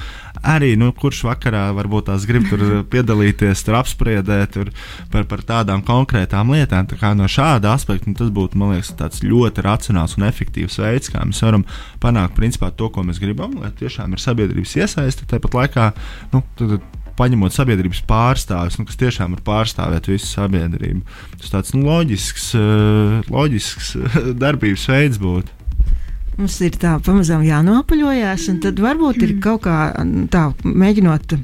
[0.45, 4.73] arī, nu, kurš vakarā varbūt tās grib tur piedalīties, tur apspriedēt tur
[5.13, 6.89] par, par tādām konkrētām lietām.
[6.91, 10.81] Tā kā no šāda aspekta nu, tas būtu, man liekas, tāds ļoti racionāls un efektīvs
[10.83, 11.65] veids, kā mēs varam
[12.03, 15.29] panākt principā to, ko mēs gribam, lai tiešām ir sabiedrības iesaiste.
[15.31, 15.89] Tāpat laikā,
[16.35, 21.05] nu, tad, tad paņemot sabiedrības pārstāvis, nu, kas tiešām ir pārstāvēt visu sabiedrību.
[21.41, 23.95] Tas tāds nu, loģisks, eh, loģisks
[24.45, 25.61] darbības veids būtu.
[26.35, 29.79] Mums ir tā pamazām jānopaļojas, un tad varbūt ir kaut kā
[30.35, 31.37] tā, mēģinot.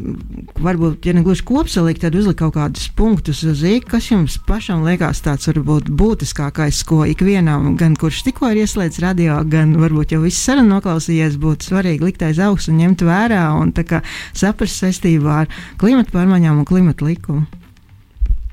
[0.00, 4.36] Mm, Varbūt, ja ne gluži kopsalikt, tad uzlikt kaut kādus punktus uz īku, kas jums
[4.48, 10.16] pašam liekas tāds varbūt būtiskākais, ko ikvienam, gan kurš tikko ir ieslēdzis radio, gan varbūt
[10.16, 14.02] jau visu sarunu noklausījies, būtu svarīgi likt aiz augs un ņemt vērā un tā kā
[14.36, 17.46] saprast saistībā ar klimatu pārmaiņām un klimatu likumu.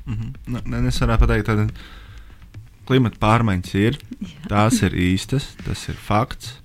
[0.08, 0.32] Mhm.
[0.48, 1.68] Nu, ne, es varētu pateikt, ka
[2.88, 4.00] klimata pārmaiņas ir,
[4.48, 6.56] tās ir īstas, tas ir fakts.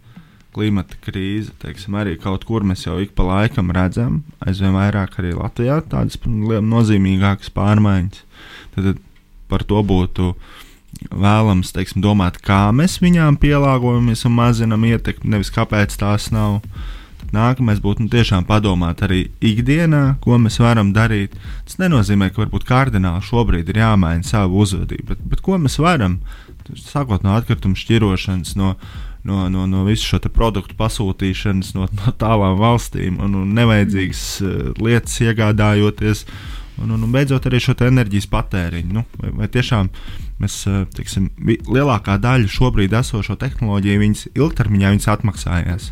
[0.53, 5.33] Klimata krīze, teiksim, arī kaut kur mēs jau ik pa laikam redzam, aizvien vairāk arī
[5.37, 8.21] Latvijā tādas nozīmīgākas pārmaiņas.
[8.75, 9.01] Tad, tad
[9.49, 10.33] par to būtu
[11.09, 16.61] vēlams teiksim, domāt, kā mēs viņām pielāgojamies un mazinām ietekmi, nevis kāpēc tās nav.
[17.21, 21.35] Tad Nākamais būtu nu, tiešām padomāt arī ikdienā, ko mēs varam darīt.
[21.67, 26.19] Tas nenozīmē, ka varbūt kardināli šobrīd ir jāmaina savu uzvedību, bet, bet ko mēs varam?
[26.79, 28.75] Sākot no atkrituma šķirošanas, no,
[29.27, 34.59] no, no, no visu šo produktu pasūtīšanas no, no tālām valstīm un, un nevajadzīgas uh,
[34.83, 36.27] lietas iegādājoties.
[36.81, 38.93] Un, un, un beidzot arī šo enerģijas patēriņu.
[38.95, 39.91] Nu, vai, vai tiešām
[40.41, 40.63] mēs,
[40.97, 45.91] teiksim, vi- lielākā daļa šobrīd esošo tehnoloģiju, viņas ilgtermiņā viņas atmaksājās.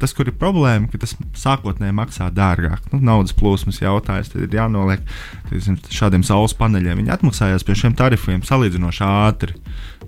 [0.00, 2.86] Tas, kur ir problēma, ka tas sākotnēji maksā dārgāk.
[2.94, 5.02] Nu, naudas plūsmas jautājums, tad ir jānoliek
[5.50, 7.02] teiksim, šādiem saules paneļiem.
[7.02, 9.58] Viņi atmaksājās pie šiem tarifiem salīdzinoši ātri.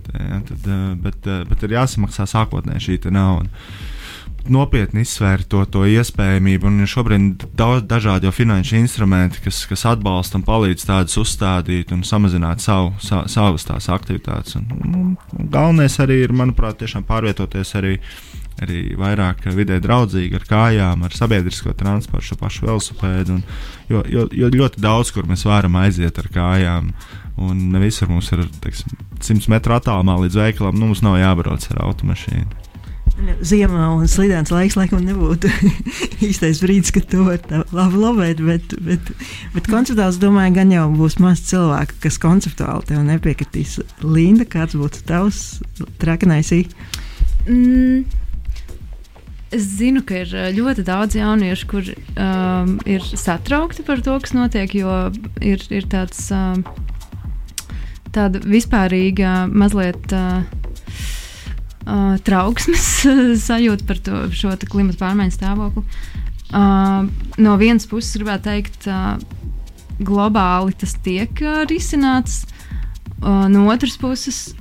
[0.09, 3.53] Tad, eh, bet, eh, bet ir jāsamaksā sākotnēji šī nauda.
[4.49, 10.40] Nopietni izsvērt to, to iespējamību, un ir šobrīd daudz dažādu finanšu instrumentu, kas, kas atbalsta
[10.40, 14.57] un palīdz tādus uzstādīt un samazināt savu, sa, savas tās aktivitātes.
[14.59, 17.99] Un, un, un galvenais arī ir, manuprāt, pārvietoties arī
[18.61, 23.30] arī vairāk vidē draudzīgi ar kājām, ar sabiedrisko transportu, šo pašu velosipēdu.
[23.38, 23.44] un-
[23.90, 26.92] Jo, jo, jo ļoti daudz, kur mēs varam aiziet ar kājām,
[27.36, 28.88] un ne visur mums ir teiksim,
[29.20, 32.46] 100 metru attālumā līdz veikalam, nu mums nav jābrauc ar automašīnu.
[33.44, 35.50] Ziemā un slidens laiks laikam nebūtu
[36.28, 39.11] īstais brīdis, kad to var tā labi lobēt, bet, bet,
[39.53, 43.76] bet konceptuāli es domāju, gan jau būs maz cilvēku, kas konceptuāli tev nepiekritīs.
[44.03, 45.61] Linda, kāds būtu tavs
[46.00, 46.72] trakanais īk?
[47.46, 48.07] Mm,
[49.53, 54.34] es zinu, ka ir uh, ļoti daudz jauniešu, kur um, ir satraukti par to, kas
[54.36, 54.96] notiek, jo
[55.44, 56.64] ir, ir tāds, um,
[58.14, 60.12] tāda vispārīga mazliet.
[60.12, 60.61] Uh,
[61.82, 63.03] Uh, trauksmes
[63.48, 65.82] sajūta par to, šo klimatu pārmaiņu stāvokli.
[66.55, 67.09] Uh,
[67.42, 69.16] no vienas puses, gribētu teikt, uh,
[69.98, 72.44] globāli tas tiek uh, risināts.
[73.18, 74.53] Uh, no otras puses,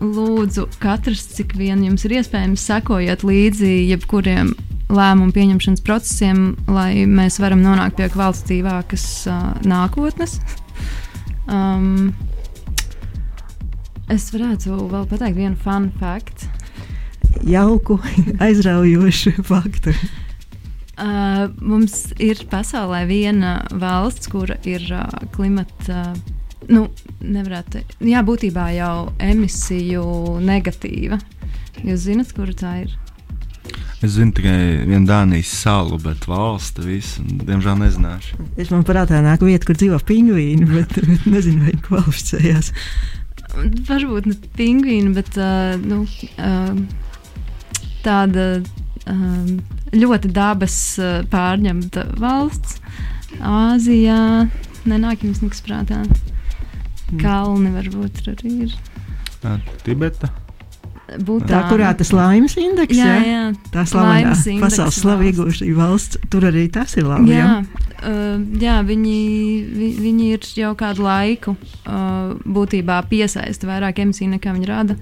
[0.00, 4.54] lūdzu, katrs, cik vien jums ir iespējams, sekojiet līdzi jebkuriem
[4.88, 10.38] lēmumu pieņemšanas procesiem, lai mēs varam nonākt pie kvalitatīvākas uh, nākotnes.
[11.48, 12.10] Um,
[14.12, 16.44] es varētu vēl pateikt vienu fun faktu.
[17.48, 17.96] Jauku,
[18.44, 19.94] aizraujošu faktu.
[20.98, 26.10] Uh, mums ir pasaulē viena valsts, kura ir uh, klimata.
[26.66, 26.88] Nu,
[27.22, 30.02] nevarētu teikt, jā, būtībā jau emisiju
[30.42, 31.20] negatīva.
[31.86, 32.96] Jūs zināt, kur tā ir?
[33.98, 38.44] Es zinu tikai vienu Dānijas salu, bet valsti visu, diemžēl nezināšu.
[38.58, 42.70] Es man prātā nāk vieta, kur dzīvo pingvīni, bet, bet nezinu, vai viņi kvalificējās.
[43.88, 46.04] Varbūt ne pingvīni, bet uh, nu,
[46.38, 46.78] uh,
[48.06, 48.46] tāda
[49.10, 49.58] um,
[49.94, 52.78] ļoti dabas uh, pārņemta valsts.
[53.42, 54.20] Āzijā
[54.88, 56.04] nenāk jums nekas prātā.
[57.16, 58.76] Kalni varbūt arī ir.
[59.42, 59.56] Tā,
[59.86, 60.28] Tibeta.
[61.08, 63.44] Būtu Tā, kurā tas laimes indeks, jā, jā, jā.
[63.72, 65.30] tā slavenā pasaules slavu valsts.
[65.30, 67.30] iegūšana valsts, tur arī tas ir labi.
[67.32, 67.86] Jā, Jā.
[68.02, 69.14] uh, jā viņi,
[69.72, 74.98] vi, viņi ir jau kādu laiku uh, būtībā piesaista vairāk emisiju nekā viņi rada.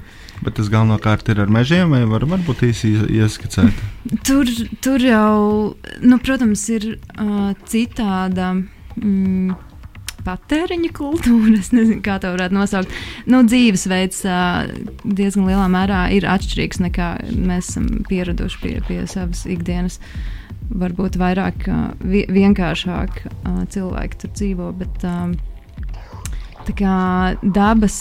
[0.47, 3.83] Bet tas galvenokārt ir ar mežiem, vai var, varbūt īsi ieskicēt?
[4.29, 4.47] Tur,
[4.85, 5.75] tur jau,
[6.07, 8.53] nu, protams, ir uh, citāda.
[8.95, 9.57] Mm,
[10.27, 12.95] Patēriņa kultūra, es nezinu, kā to varētu nosaukt.
[13.31, 14.25] Nu, dzīvesveids
[15.07, 20.01] diezgan lielā mērā ir atšķirīgs nekā mēs esam pieraduši pie, pie savas ikdienas.
[20.67, 21.69] Varbūt vairāk
[22.03, 23.21] vi vienkāršāk
[23.71, 25.05] cilvēki tur dzīvo, bet
[26.75, 27.97] dabas,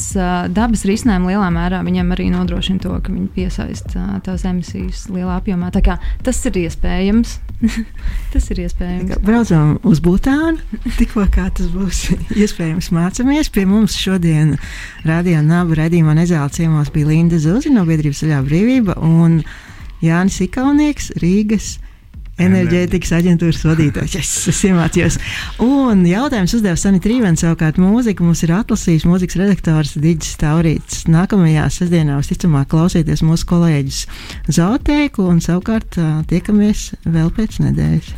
[0.49, 5.72] dabas risinājumi lielā mērā viņam arī nodrošina to, ka viņi piesaista tās emisijas lielā apjomā.
[5.86, 7.39] Kā tas ir iespējams.
[8.34, 9.20] tas ir iespējams.
[9.26, 10.59] Braucam uz Butānu,
[10.97, 12.09] tikko kā tas būs
[12.41, 13.51] iespējams mācāmies.
[13.53, 14.55] Pie mums šodien
[15.07, 19.41] rādījā Naba redzījumā nezāle ciemos bija Linda Zuzi no biedrības Zaļā brīvība un
[20.03, 21.76] Jānis Ikaunieks Rīgas.
[22.36, 24.16] Enerģētikas aģentūras vadītājs.
[24.20, 25.16] Es, es iemācījos.
[25.64, 27.46] Un jautājums uzdeva Sanita Rīvens.
[27.46, 31.06] Savukārt mūziku mums ir atlasījis mūzikas redaktors Digis Taurīts.
[31.12, 34.04] Nākamajā sestdienā visticamāk klausieties mūsu kolēģis
[34.60, 35.96] Zotēku un savukārt
[36.32, 38.14] tiekamies vēl pēc nedēļas.